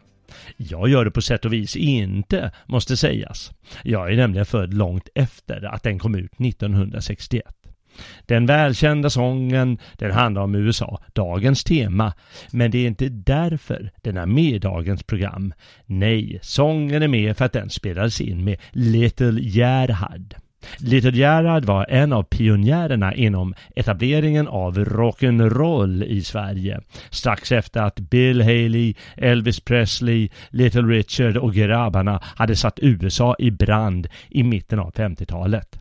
Jag 0.61 0.89
gör 0.89 1.05
det 1.05 1.11
på 1.11 1.21
sätt 1.21 1.45
och 1.45 1.53
vis 1.53 1.75
inte, 1.75 2.51
måste 2.65 2.97
sägas. 2.97 3.51
Jag 3.83 4.11
är 4.11 4.17
nämligen 4.17 4.45
född 4.45 4.73
långt 4.73 5.09
efter 5.15 5.65
att 5.65 5.83
den 5.83 5.99
kom 5.99 6.15
ut 6.15 6.31
1961. 6.39 7.45
Den 8.25 8.45
välkända 8.45 9.09
sången, 9.09 9.77
den 9.93 10.11
handlar 10.11 10.41
om 10.41 10.55
USA, 10.55 11.01
dagens 11.13 11.63
tema. 11.63 12.13
Men 12.51 12.71
det 12.71 12.77
är 12.77 12.87
inte 12.87 13.09
därför 13.09 13.91
den 14.01 14.17
är 14.17 14.25
med 14.25 14.53
i 14.53 14.59
dagens 14.59 15.03
program. 15.03 15.53
Nej, 15.85 16.39
sången 16.41 17.03
är 17.03 17.07
med 17.07 17.37
för 17.37 17.45
att 17.45 17.53
den 17.53 17.69
spelades 17.69 18.21
in 18.21 18.43
med 18.43 18.57
Little 18.71 19.41
Gerhard. 19.41 20.35
Little 20.77 21.11
Gerhard 21.11 21.65
var 21.65 21.85
en 21.89 22.13
av 22.13 22.23
pionjärerna 22.23 23.13
inom 23.13 23.53
etableringen 23.75 24.47
av 24.47 24.77
rock'n'roll 24.77 26.03
i 26.03 26.21
Sverige. 26.21 26.81
Strax 27.09 27.51
efter 27.51 27.81
att 27.81 27.99
Bill 27.99 28.41
Haley, 28.41 28.93
Elvis 29.17 29.59
Presley, 29.59 30.29
Little 30.49 30.81
Richard 30.81 31.37
och 31.37 31.53
grabbarna 31.53 32.19
hade 32.23 32.55
satt 32.55 32.79
USA 32.81 33.35
i 33.39 33.51
brand 33.51 34.07
i 34.29 34.43
mitten 34.43 34.79
av 34.79 34.93
50-talet. 34.93 35.79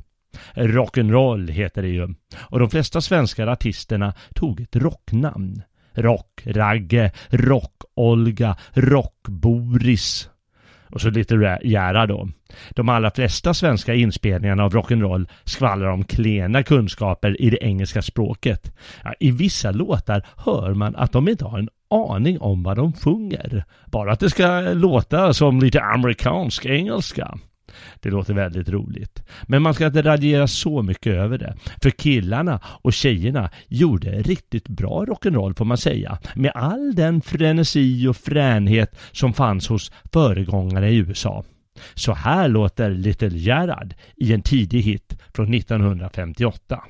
Rock'n'roll 0.55 1.51
heter 1.51 1.83
det 1.83 1.89
ju. 1.89 2.15
Och 2.37 2.59
de 2.59 2.71
flesta 2.71 3.01
svenska 3.01 3.51
artisterna 3.51 4.13
tog 4.35 4.61
ett 4.61 4.77
rocknamn. 4.77 5.63
Rock-Ragge, 5.95 7.13
Rock-Olga, 7.31 8.57
Rock-Boris 8.73 10.31
och 10.91 11.01
så 11.01 11.11
lite 11.11 11.59
Jära 11.65 12.07
då. 12.07 12.29
De 12.71 12.89
allra 12.89 13.11
flesta 13.11 13.55
svenska 13.55 13.95
inspelningarna 13.95 14.65
av 14.65 14.73
rock'n'roll 14.73 15.27
skvallrar 15.45 15.89
om 15.89 16.05
klena 16.05 16.63
kunskaper 16.63 17.43
i 17.43 17.51
det 17.51 17.65
engelska 17.65 18.03
språket. 18.03 18.77
Ja, 19.05 19.15
I 19.21 19.31
vissa 19.31 19.71
låtar 19.71 20.27
hör 20.37 20.75
man 20.75 20.97
att 20.97 21.13
de 21.13 21.29
inte 21.29 21.45
har 21.45 21.59
en 21.59 21.69
aning 21.91 22.41
om 22.41 22.63
vad 22.63 22.77
de 22.77 22.93
sjunger. 22.93 23.65
Bara 23.87 24.13
att 24.13 24.21
det 24.21 24.31
ska 24.31 24.61
låta 24.61 25.35
som 25.35 25.61
lite 25.61 25.83
amerikansk 25.83 26.67
engelska. 26.67 27.39
Det 28.01 28.11
låter 28.11 28.35
väldigt 28.35 28.69
roligt. 28.69 29.23
Men 29.43 29.63
man 29.63 29.75
ska 29.75 29.87
inte 29.87 30.03
radera 30.03 30.47
så 30.47 30.83
mycket 30.83 31.13
över 31.13 31.39
det. 31.39 31.57
För 31.83 31.91
killarna 31.91 32.61
och 32.65 32.93
tjejerna 32.93 33.51
gjorde 33.69 34.23
riktigt 34.23 34.69
bra 34.69 35.05
rock'n'roll 35.05 35.55
får 35.57 35.65
man 35.65 35.79
säga. 35.79 36.19
Med 36.35 36.53
all 36.55 36.95
den 36.95 37.21
frenesi 37.21 38.07
och 38.07 38.17
fränhet 38.17 38.99
som 39.13 39.33
fanns 39.33 39.69
hos 39.69 39.93
föregångare 40.13 40.91
i 40.91 40.97
USA. 40.97 41.45
Så 41.95 42.13
här 42.13 42.49
låter 42.49 42.91
Little 42.91 43.39
Gerhard 43.39 43.95
i 44.17 44.33
en 44.33 44.43
tidig 44.43 44.83
hit 44.83 45.17
från 45.35 45.55
1958. 45.55 46.85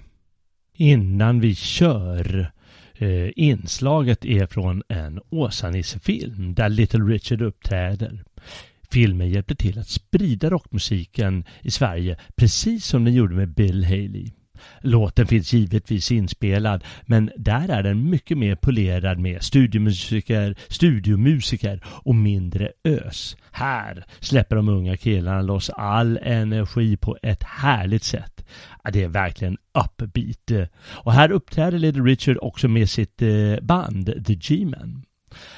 Innan 0.74 1.40
vi 1.40 1.54
kör 1.54 2.52
eh, 2.94 3.30
inslaget 3.36 4.24
är 4.24 4.46
från 4.46 4.82
en 4.88 5.20
Åsa-Nisse-film 5.30 6.54
där 6.54 6.68
Little 6.68 7.00
Richard 7.00 7.42
uppträder. 7.42 8.24
Filmen 8.92 9.30
hjälpte 9.30 9.54
till 9.54 9.78
att 9.78 9.88
sprida 9.88 10.50
rockmusiken 10.50 11.44
i 11.62 11.70
Sverige 11.70 12.16
precis 12.36 12.86
som 12.86 13.04
den 13.04 13.14
gjorde 13.14 13.34
med 13.34 13.54
Bill 13.54 13.84
Haley. 13.84 14.30
Låten 14.80 15.26
finns 15.26 15.52
givetvis 15.52 16.12
inspelad 16.12 16.84
men 17.02 17.30
där 17.36 17.68
är 17.68 17.82
den 17.82 18.10
mycket 18.10 18.38
mer 18.38 18.54
polerad 18.54 19.18
med 19.18 19.42
studiomusiker, 19.42 20.56
studiomusiker 20.68 21.80
och 21.86 22.14
mindre 22.14 22.72
ös. 22.84 23.36
Här 23.50 24.04
släpper 24.20 24.56
de 24.56 24.68
unga 24.68 24.96
killarna 24.96 25.42
loss 25.42 25.70
all 25.70 26.18
energi 26.22 26.96
på 26.96 27.16
ett 27.22 27.42
härligt 27.42 28.04
sätt. 28.04 28.44
Det 28.92 29.02
är 29.02 29.08
verkligen 29.08 29.56
upbeat. 29.74 30.70
Och 30.80 31.12
här 31.12 31.32
uppträder 31.32 31.78
Little 31.78 32.02
Richard 32.02 32.38
också 32.40 32.68
med 32.68 32.90
sitt 32.90 33.22
eh, 33.22 33.60
band 33.62 34.26
The 34.26 34.34
G-Men. 34.34 35.02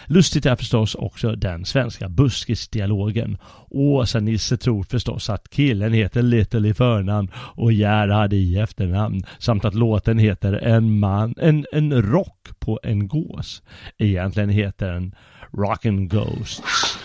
Lustigt 0.06 0.46
är 0.46 0.56
förstås 0.56 0.94
också 0.94 1.36
den 1.36 1.64
svenska 1.64 2.08
buskisdialogen. 2.08 3.38
Åsa-Nisse 3.70 4.56
tror 4.56 4.82
förstås 4.82 5.30
att 5.30 5.50
killen 5.50 5.92
heter 5.92 6.22
Little 6.22 6.68
i 6.68 6.74
förnamn 6.74 7.30
och 7.34 7.72
Gerhard 7.72 8.32
i 8.32 8.58
efternamn 8.58 9.22
samt 9.38 9.64
att 9.64 9.74
låten 9.74 10.18
heter 10.18 10.52
En 10.52 10.98
man, 10.98 11.34
en, 11.38 11.66
en 11.72 12.02
rock 12.02 12.48
på 12.58 12.80
en 12.82 13.08
gås. 13.08 13.62
Egentligen 13.98 14.50
heter 14.50 14.92
den 14.92 15.14
Rockin' 15.52 16.08
Ghosts. 16.08 16.98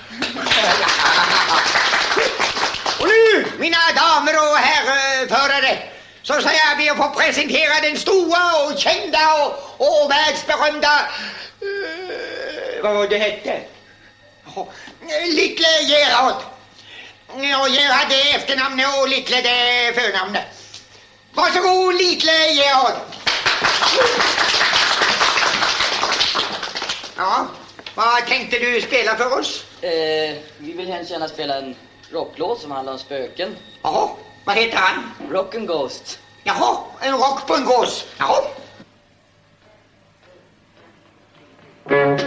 Och 2.99 3.07
nu, 3.07 3.45
mina 3.59 3.77
damer 3.95 4.33
och 4.33 4.57
herrförare, 4.57 5.94
så 6.25 6.33
ska 6.33 6.51
jag 6.51 6.77
be 6.77 6.91
att 6.91 6.97
få 6.97 7.19
presentera 7.19 7.81
den 7.81 7.97
stora 7.97 8.43
och 8.65 8.79
kända 8.79 9.19
och, 9.43 9.51
och 9.77 10.11
världsberömda... 10.11 11.09
Uh, 11.61 12.83
vad 12.83 12.95
var 12.95 13.07
det 13.07 13.17
hette? 13.17 13.61
Oh, 14.55 14.67
Little 15.25 15.81
Gerhard. 15.81 16.41
Och 17.27 17.69
Gerhard 17.69 18.11
är 18.11 18.35
efternamnet 18.35 18.87
och 19.01 19.07
Little 19.09 19.41
det 19.41 19.49
är 19.49 19.93
förnamnet. 19.93 20.45
Varsågod 21.33 21.95
Little 21.95 22.31
Gerhard. 22.31 22.93
Ja, 27.17 27.47
vad 27.95 28.27
tänkte 28.27 28.59
du 28.59 28.81
spela 28.81 29.15
för 29.15 29.39
oss? 29.39 29.65
Eh, 29.81 30.35
vi 30.57 30.73
vill 30.73 30.87
hemskt 30.87 31.11
gärna 31.11 31.27
spela 31.27 31.57
en 31.57 31.75
rocklåt 32.11 32.61
som 32.61 32.71
handlar 32.71 32.93
om 32.93 32.99
spöken. 32.99 33.55
Jaha, 33.81 34.09
vad 34.45 34.55
heter 34.55 34.77
han? 34.77 35.11
Rock 35.31 35.55
and 35.55 35.67
Ghost. 35.67 36.19
Jaha, 36.43 36.77
en 37.01 37.17
rock 37.17 37.47
på 37.47 37.55
en 37.55 37.65
gås. 37.65 38.05
Jaha. 38.17 38.41
I 41.87 42.25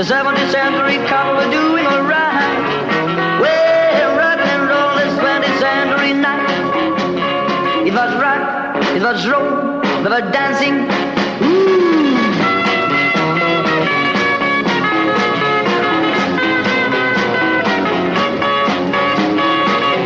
The 0.00 0.06
17th 0.06 0.50
century 0.50 0.96
couple 1.08 1.34
were 1.34 1.50
doing 1.50 1.84
alright. 1.84 2.56
Well, 3.38 4.16
rock 4.16 4.40
and 4.40 4.62
roll 4.66 4.96
is 4.96 5.12
20th 5.18 5.58
century 5.60 6.14
night. 6.14 7.86
It 7.86 7.92
was 7.92 8.14
rock, 8.16 8.76
it 8.96 9.02
was 9.02 9.28
roll, 9.28 9.82
they 10.02 10.08
were 10.08 10.30
dancing. 10.32 10.88
Ooh. 11.44 12.16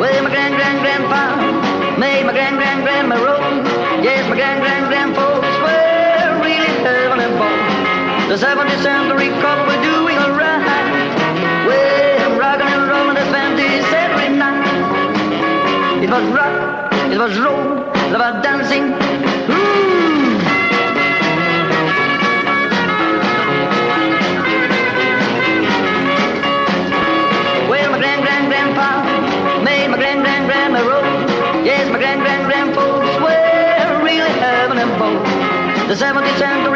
Well, 0.00 0.24
my 0.24 0.30
grand 0.30 0.56
grand 0.56 0.80
grandpa 0.80 2.00
made 2.00 2.26
my 2.26 2.32
grand 2.32 2.56
grand 2.56 2.82
grandma 2.82 3.14
roll. 3.14 3.62
Yes, 4.02 4.28
my 4.28 4.34
grand 4.34 4.60
grand 4.60 4.84
really. 6.42 6.74
The 8.34 8.40
70th 8.40 8.82
century 8.82 9.13
was 16.14 16.32
rock, 16.32 16.92
it 17.10 17.18
was 17.18 17.36
roll, 17.40 17.74
there 18.10 18.20
was 18.20 18.40
dancing. 18.40 18.84
Ooh. 18.84 20.38
Well, 27.68 27.90
my 27.90 27.98
grand 27.98 28.22
grand 28.22 28.46
grandpa 28.46 29.02
made 29.64 29.88
my 29.88 29.96
grand 29.96 30.22
grand 30.22 30.46
grandma 30.46 30.78
roll. 30.86 31.02
Yes, 31.64 31.90
my 31.90 31.98
grand 31.98 32.20
grand 32.22 32.46
really 34.04 34.30
having. 34.38 34.78
The 35.88 35.94
17th 35.94 36.38
century 36.38 36.73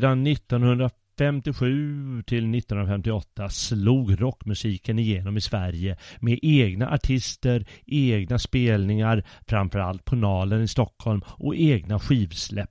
Redan 0.00 0.26
1957 0.26 2.22
till 2.26 2.54
1958 2.54 3.48
slog 3.48 4.20
rockmusiken 4.22 4.98
igenom 4.98 5.36
i 5.36 5.40
Sverige 5.40 5.96
med 6.20 6.38
egna 6.42 6.90
artister, 6.90 7.66
egna 7.86 8.38
spelningar, 8.38 9.24
framförallt 9.48 10.04
på 10.04 10.16
Nalen 10.16 10.62
i 10.62 10.68
Stockholm 10.68 11.22
och 11.26 11.56
egna 11.56 11.98
skivsläpp. 11.98 12.70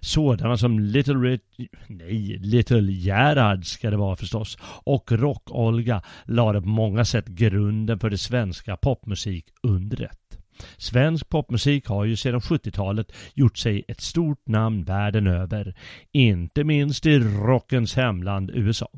Sådana 0.00 0.56
som 0.56 0.80
Little 0.80 1.14
Rich, 1.14 1.68
nej, 1.86 2.38
Little 2.38 2.92
Gerhard 2.92 3.64
ska 3.64 3.90
det 3.90 3.96
vara 3.96 4.16
förstås, 4.16 4.58
och 4.84 5.12
Rock-Olga 5.12 6.02
lade 6.24 6.62
på 6.62 6.68
många 6.68 7.04
sätt 7.04 7.26
grunden 7.26 7.98
för 7.98 8.10
det 8.10 8.18
svenska 8.18 8.76
popmusikundret. 8.76 10.29
Svensk 10.76 11.28
popmusik 11.28 11.86
har 11.86 12.04
ju 12.04 12.16
sedan 12.16 12.40
70-talet 12.40 13.12
gjort 13.34 13.58
sig 13.58 13.84
ett 13.88 14.00
stort 14.00 14.48
namn 14.48 14.84
världen 14.84 15.26
över, 15.26 15.74
inte 16.12 16.64
minst 16.64 17.06
i 17.06 17.18
rockens 17.18 17.96
hemland 17.96 18.50
USA. 18.50 18.88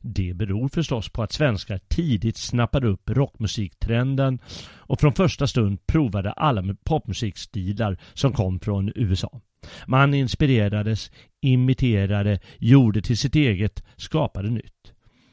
Det 0.00 0.34
beror 0.34 0.68
förstås 0.68 1.08
på 1.08 1.22
att 1.22 1.32
svenskar 1.32 1.80
tidigt 1.88 2.36
snappade 2.36 2.88
upp 2.88 3.10
rockmusiktrenden 3.10 4.38
och 4.76 5.00
från 5.00 5.14
första 5.14 5.46
stund 5.46 5.86
provade 5.86 6.32
alla 6.32 6.74
popmusikstilar 6.84 7.98
som 8.14 8.32
kom 8.32 8.60
från 8.60 8.92
USA. 8.94 9.40
Man 9.86 10.14
inspirerades, 10.14 11.10
imiterade, 11.42 12.40
gjorde 12.58 13.02
till 13.02 13.18
sitt 13.18 13.34
eget, 13.34 13.84
skapade 13.96 14.50
nytt. 14.50 14.91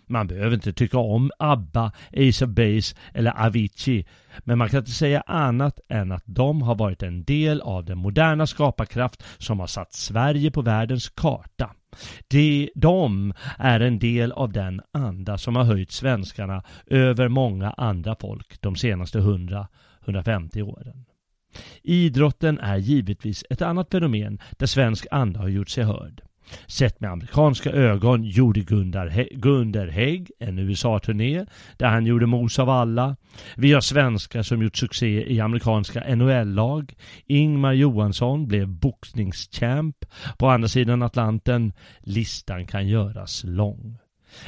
Man 0.10 0.28
behöver 0.28 0.56
inte 0.56 0.74
tycka 0.74 0.98
om 0.98 1.32
ABBA, 1.40 1.92
Ace 2.18 2.46
of 2.46 2.52
Base 2.52 2.96
eller 3.14 3.46
Avicii, 3.46 4.06
men 4.40 4.58
man 4.58 4.70
kan 4.70 4.80
inte 4.80 4.92
säga 4.92 5.22
annat 5.22 5.80
än 5.90 6.12
att 6.12 6.24
de 6.26 6.62
har 6.62 6.76
varit 6.76 7.04
en 7.04 7.24
del 7.24 7.62
av 7.62 7.86
den 7.86 7.98
moderna 7.98 8.48
skaparkraft 8.48 9.24
som 9.38 9.60
har 9.60 9.68
satt 9.68 9.94
Sverige 9.94 10.52
på 10.52 10.62
världens 10.62 11.10
karta. 11.10 11.72
De, 12.28 12.70
de 12.76 13.34
är 13.58 13.80
en 13.80 14.00
del 14.00 14.32
av 14.32 14.52
den 14.52 14.82
anda 14.92 15.38
som 15.38 15.56
har 15.56 15.64
höjt 15.64 15.92
svenskarna 15.92 16.64
över 16.86 17.28
många 17.28 17.72
andra 17.72 18.16
folk 18.16 18.62
de 18.62 18.76
senaste 18.76 19.20
100-150 19.20 20.62
åren. 20.62 21.06
Idrotten 21.84 22.60
är 22.60 22.78
givetvis 22.78 23.44
ett 23.50 23.62
annat 23.62 23.92
fenomen 23.92 24.40
där 24.52 24.68
svensk 24.68 25.08
anda 25.12 25.40
har 25.40 25.48
gjort 25.48 25.70
sig 25.70 25.84
hörd. 25.84 26.22
Sett 26.68 27.00
med 27.00 27.12
amerikanska 27.12 27.72
ögon 27.72 28.24
gjorde 28.24 28.60
Gunder, 28.60 29.28
Gunder 29.32 29.88
Hägg 29.88 30.32
en 30.40 30.60
USA-turné 30.60 31.46
där 31.78 31.88
han 31.88 32.06
gjorde 32.06 32.26
mos 32.26 32.60
av 32.60 32.70
alla. 32.70 33.16
Vi 33.56 33.74
har 33.74 33.82
svenskar 33.82 34.44
som 34.44 34.62
gjort 34.62 34.78
succé 34.78 35.34
i 35.34 35.40
amerikanska 35.40 36.16
NHL-lag. 36.16 36.94
Ingmar 37.26 37.74
Johansson 37.74 38.48
blev 38.48 38.68
boxningschamp 38.68 39.96
på 40.38 40.50
andra 40.50 40.68
sidan 40.68 41.02
Atlanten. 41.02 41.74
Listan 42.00 42.68
kan 42.68 42.88
göras 42.88 43.44
lång. 43.44 44.00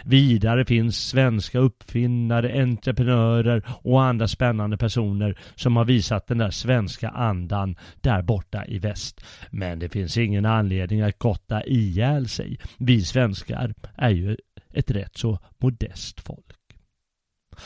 Vidare 0.05 0.65
finns 0.65 1.07
svenska 1.07 1.59
uppfinnare, 1.59 2.61
entreprenörer 2.61 3.63
och 3.67 4.03
andra 4.03 4.27
spännande 4.27 4.77
personer 4.77 5.38
som 5.55 5.75
har 5.75 5.86
visat 5.86 6.27
den 6.27 6.38
där 6.38 6.49
svenska 6.49 7.09
andan 7.09 7.75
där 8.01 8.21
borta 8.21 8.65
i 8.65 8.79
väst. 8.79 9.25
Men 9.49 9.79
det 9.79 9.89
finns 9.89 10.17
ingen 10.17 10.45
anledning 10.45 11.01
att 11.01 11.19
gotta 11.19 11.63
ihjäl 11.63 12.27
sig. 12.27 12.59
Vi 12.77 13.01
svenskar 13.01 13.73
är 13.95 14.09
ju 14.09 14.38
ett 14.73 14.91
rätt 14.91 15.17
så 15.17 15.39
modest 15.57 16.21
folk. 16.21 16.45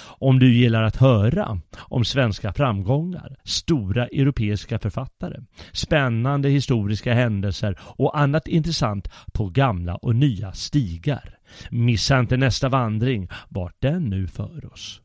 Om 0.04 0.40
du 0.40 0.54
gillar 0.54 0.84
att 0.84 0.96
höra 0.96 1.62
om 1.78 2.06
svenska 2.06 2.54
framgångar, 2.54 3.36
stora 3.44 4.08
europeiska 4.08 4.80
författare, 4.80 5.40
spännande 5.72 6.50
historiska 6.50 7.14
händelser 7.14 7.80
och 7.82 8.20
annat 8.20 8.48
intressant 8.48 9.08
på 9.34 9.50
gamla 9.50 9.96
och 9.96 10.16
nya 10.16 10.52
stigar. 10.52 11.35
Missa 11.72 12.20
inte 12.20 12.38
nästa 12.38 12.70
vandring, 12.70 13.30
vart 13.50 13.76
den 13.80 14.04
nu 14.04 14.28
för 14.28 14.74
oss. 14.74 15.02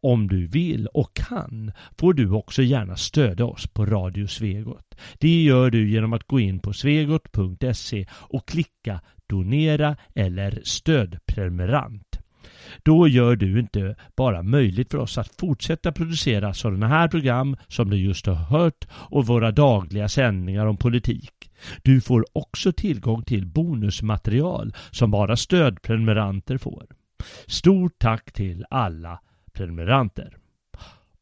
Om 0.00 0.28
du 0.28 0.46
vill 0.46 0.86
och 0.86 1.14
kan 1.14 1.72
får 1.98 2.14
du 2.14 2.30
också 2.30 2.62
gärna 2.62 2.96
stödja 2.96 3.46
oss 3.46 3.66
på 3.66 3.86
Radio 3.86 4.26
Svegot. 4.26 4.94
Det 5.18 5.42
gör 5.42 5.70
du 5.70 5.90
genom 5.90 6.12
att 6.12 6.26
gå 6.26 6.40
in 6.40 6.58
på 6.58 6.72
svegot.se 6.72 8.06
och 8.10 8.48
klicka 8.48 9.00
donera 9.26 9.96
eller 10.14 10.60
stödprenumerant. 10.64 12.20
Då 12.82 13.08
gör 13.08 13.36
du 13.36 13.60
inte 13.60 13.96
bara 14.16 14.42
möjligt 14.42 14.90
för 14.90 14.98
oss 14.98 15.18
att 15.18 15.34
fortsätta 15.40 15.92
producera 15.92 16.54
sådana 16.54 16.88
här 16.88 17.08
program 17.08 17.56
som 17.68 17.90
du 17.90 17.96
just 17.96 18.26
har 18.26 18.34
hört 18.34 18.86
och 18.92 19.26
våra 19.26 19.50
dagliga 19.50 20.08
sändningar 20.08 20.66
om 20.66 20.76
politik. 20.76 21.35
Du 21.82 22.00
får 22.00 22.24
också 22.32 22.72
tillgång 22.72 23.22
till 23.22 23.46
bonusmaterial 23.46 24.72
som 24.90 25.10
bara 25.10 25.36
stödprenumeranter 25.36 26.58
får. 26.58 26.86
Stort 27.46 27.98
tack 27.98 28.32
till 28.32 28.64
alla 28.70 29.20
prenumeranter. 29.52 30.36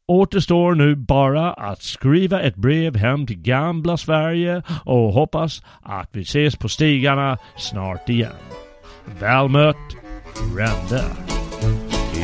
Återstår 0.07 0.75
nu 0.75 0.95
bara 0.95 1.53
att 1.53 1.81
skriva 1.81 2.41
ett 2.41 2.55
brev 2.55 2.95
hem 2.95 3.27
till 3.27 3.41
gamla 3.41 3.97
Sverige 3.97 4.63
och 4.85 5.13
hoppas 5.13 5.63
att 5.81 6.09
vi 6.11 6.21
ses 6.21 6.55
på 6.55 6.69
stigarna 6.69 7.37
snart 7.57 8.09
igen. 8.09 8.31
Väl 9.19 9.49
mött, 9.49 9.95
Rände. 10.57 11.03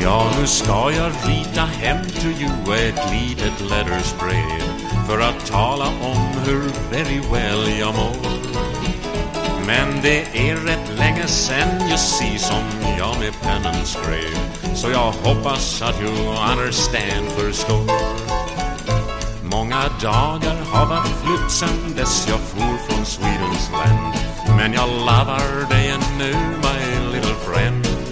Ja, 0.02 0.30
nu 0.40 0.46
ska 0.46 0.92
jag 0.92 1.12
rita 1.24 1.60
hem 1.60 2.04
till 2.06 2.42
you 2.42 2.76
ett 2.88 3.12
litet 3.12 3.70
lettersbrev 3.70 4.62
för 5.06 5.20
att 5.20 5.46
tala 5.46 5.86
om 5.86 6.16
hur 6.46 6.62
very 6.90 7.20
well 7.32 7.78
jag 7.78 7.94
mår. 7.94 8.16
Men 9.66 10.02
det 10.02 10.48
är 10.50 10.56
rätt 10.56 10.98
länge 10.98 11.26
sen 11.26 11.80
you 11.88 11.96
see 11.96 12.38
som 12.38 12.62
jag 12.98 13.18
med 13.20 13.32
pennan 13.42 13.84
skrev 13.84 14.74
så 14.74 14.90
jag 14.90 15.12
hoppas 15.12 15.82
att 15.82 16.00
you 16.00 16.10
understand 16.52 17.28
förstår. 17.36 17.86
Många 19.42 19.82
dagar 20.02 20.56
har 20.72 20.86
varit 20.86 21.16
flytt 21.24 21.50
sen 21.50 21.94
dess 21.96 22.28
jag 22.28 22.40
for 22.40 22.76
från 22.88 23.06
Swedens 23.06 23.70
land 23.72 24.14
men 24.56 24.72
jag 24.72 24.88
lovar 24.88 25.70
dig 25.70 25.90
ännu 25.90 26.32
my 26.62 27.12
little 27.12 27.34
friend 27.34 28.11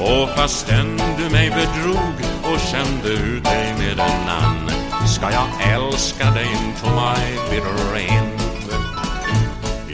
och 0.00 0.28
fastän 0.36 1.00
du 1.18 1.30
mig 1.30 1.50
bedrog 1.50 2.16
och 2.42 2.60
kände 2.60 3.08
ut 3.08 3.44
dig 3.44 3.74
med 3.78 3.92
en 3.92 4.00
annan 4.00 4.70
ska 5.06 5.30
jag 5.30 5.74
älska 5.74 6.30
dig 6.30 6.46
into 6.46 6.86
my 6.86 7.50
bitter 7.50 7.96
end. 7.96 8.40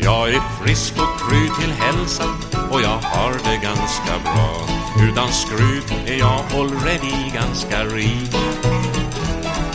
Jag 0.03 0.29
är 0.29 0.41
frisk 0.63 0.93
och 0.97 1.21
kry 1.21 1.49
till 1.61 1.73
hälsan 1.73 2.35
och 2.71 2.83
jag 2.83 2.99
har 3.03 3.33
det 3.33 3.63
ganska 3.63 4.13
bra. 4.25 4.67
Utan 5.09 5.29
skryt 5.33 5.95
är 6.07 6.19
jag 6.19 6.41
already 6.55 7.31
ganska 7.35 7.85
rik. 7.85 8.35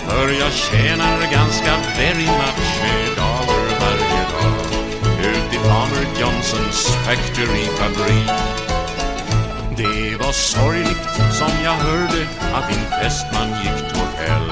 För 0.07 0.29
jag 0.39 0.51
tjänar 0.51 1.31
ganska 1.31 1.73
very 1.97 2.25
much 2.25 2.71
dollar 3.15 3.79
varje 3.79 4.23
dag 4.33 4.61
ut 5.19 5.53
i 5.53 5.57
Farmer 5.57 6.07
Johnsons 6.19 6.87
factory-fabrik. 7.05 8.60
Det 9.81 10.15
var 10.15 10.31
sorgligt 10.31 11.33
som 11.39 11.63
jag 11.63 11.71
hörde 11.71 12.27
att 12.53 12.69
din 12.69 12.85
fästman 13.01 13.49
gick 13.63 13.93
till 13.93 14.09
hell 14.17 14.51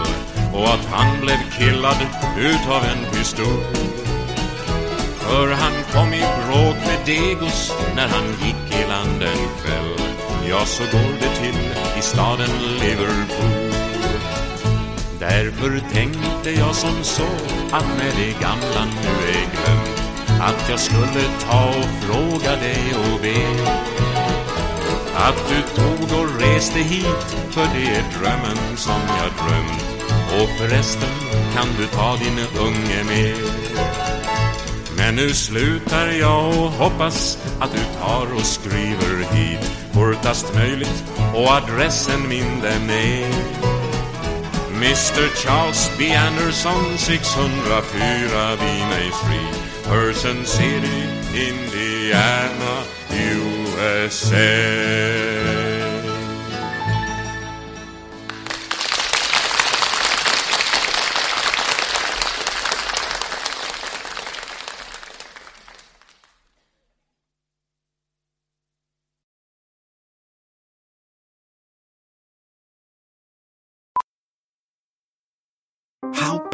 och 0.54 0.68
att 0.68 0.86
han 0.92 1.22
blev 1.22 1.38
killad 1.58 1.98
utav 2.40 2.84
en 2.84 3.12
pistol. 3.12 3.64
För 5.20 5.48
han 5.52 5.74
kom 5.94 6.14
i 6.14 6.20
bråk 6.20 6.76
med 6.88 7.00
Degos 7.06 7.74
när 7.96 8.08
han 8.08 8.28
gick 8.44 8.80
i 8.82 8.88
land 8.88 9.24
en 9.24 9.48
kväll. 9.62 9.94
Ja, 10.50 10.66
så 10.66 10.84
går 10.84 11.12
det 11.20 11.36
till 11.36 11.60
i 12.00 12.02
staden 12.02 12.50
Liverpool. 12.80 13.74
Därför 15.20 15.82
tänkte 15.94 16.52
jag 16.52 16.76
som 16.76 17.04
så 17.04 17.30
att 17.72 17.88
när 17.98 18.12
det 18.22 18.42
gamla 18.42 18.86
nu 18.86 19.30
är 19.30 19.48
glömt 19.52 20.00
att 20.42 20.70
jag 20.70 20.80
skulle 20.80 21.24
ta 21.50 21.70
och 21.70 22.06
fråga 22.06 22.56
dig 22.56 22.94
och 22.96 23.22
be 23.22 23.99
att 25.20 25.50
du 25.50 25.82
tog 25.82 26.20
och 26.20 26.42
reste 26.42 26.80
hit 26.80 27.38
för 27.50 27.68
det 27.76 27.86
är 27.96 28.04
drömmen 28.20 28.78
som 28.78 29.02
jag 29.08 29.48
drömt 29.48 30.04
och 30.42 30.50
förresten 30.58 31.10
kan 31.54 31.68
du 31.78 31.86
ta 31.86 32.16
din 32.16 32.40
unge 32.60 33.04
med 33.04 33.36
men 34.98 35.16
nu 35.16 35.34
slutar 35.34 36.08
jag 36.08 36.48
och 36.48 36.72
hoppas 36.72 37.38
att 37.60 37.72
du 37.72 38.00
tar 38.00 38.36
och 38.36 38.46
skriver 38.46 39.34
hit 39.34 39.72
fortast 39.92 40.56
möjligt 40.56 41.04
och 41.36 41.48
adressen 41.52 42.28
min 42.30 42.60
den 42.62 42.90
är 42.90 43.60
Mr 44.80 45.28
Charles 45.36 45.92
B. 45.98 46.16
Anderson 46.16 46.98
604 46.98 48.56
B. 48.60 48.66
May 48.90 49.12
Street 49.12 49.60
Person 49.84 50.46
City, 50.46 51.04
Indiana, 51.34 52.84
USA 53.12 53.59
florecer. 53.80 55.40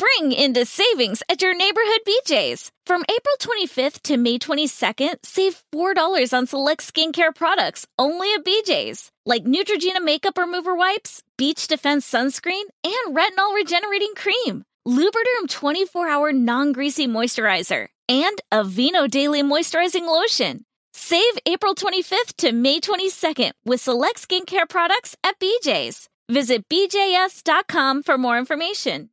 Spring 0.00 0.32
into 0.32 0.64
savings 0.64 1.22
at 1.28 1.42
your 1.42 1.54
neighborhood 1.54 2.00
BJ's. 2.06 2.72
From 2.86 3.02
April 3.02 3.36
25th 3.38 4.00
to 4.04 4.16
May 4.16 4.38
22nd, 4.38 5.16
save 5.22 5.62
$4 5.74 6.32
on 6.32 6.46
select 6.46 6.80
skincare 6.80 7.34
products 7.34 7.86
only 7.98 8.32
at 8.32 8.42
BJ's, 8.42 9.10
like 9.26 9.44
Neutrogena 9.44 10.02
makeup 10.02 10.38
remover 10.38 10.74
wipes, 10.74 11.22
Beach 11.36 11.68
Defense 11.68 12.10
sunscreen, 12.10 12.62
and 12.82 13.14
retinol 13.14 13.54
regenerating 13.54 14.14
cream. 14.16 14.64
Lubriderm 14.88 15.50
24 15.50 16.08
hour 16.08 16.32
non 16.32 16.72
greasy 16.72 17.06
moisturizer, 17.06 17.88
and 18.08 18.40
Aveeno 18.50 19.06
Daily 19.06 19.42
Moisturizing 19.42 20.06
Lotion. 20.06 20.64
Save 20.94 21.38
April 21.44 21.74
25th 21.74 22.36
to 22.38 22.52
May 22.52 22.80
22nd 22.80 23.52
with 23.66 23.82
select 23.82 24.26
skincare 24.26 24.66
products 24.66 25.14
at 25.22 25.38
BJ's. 25.38 26.08
Visit 26.30 26.70
BJS.com 26.70 28.02
for 28.02 28.16
more 28.16 28.38
information. 28.38 29.10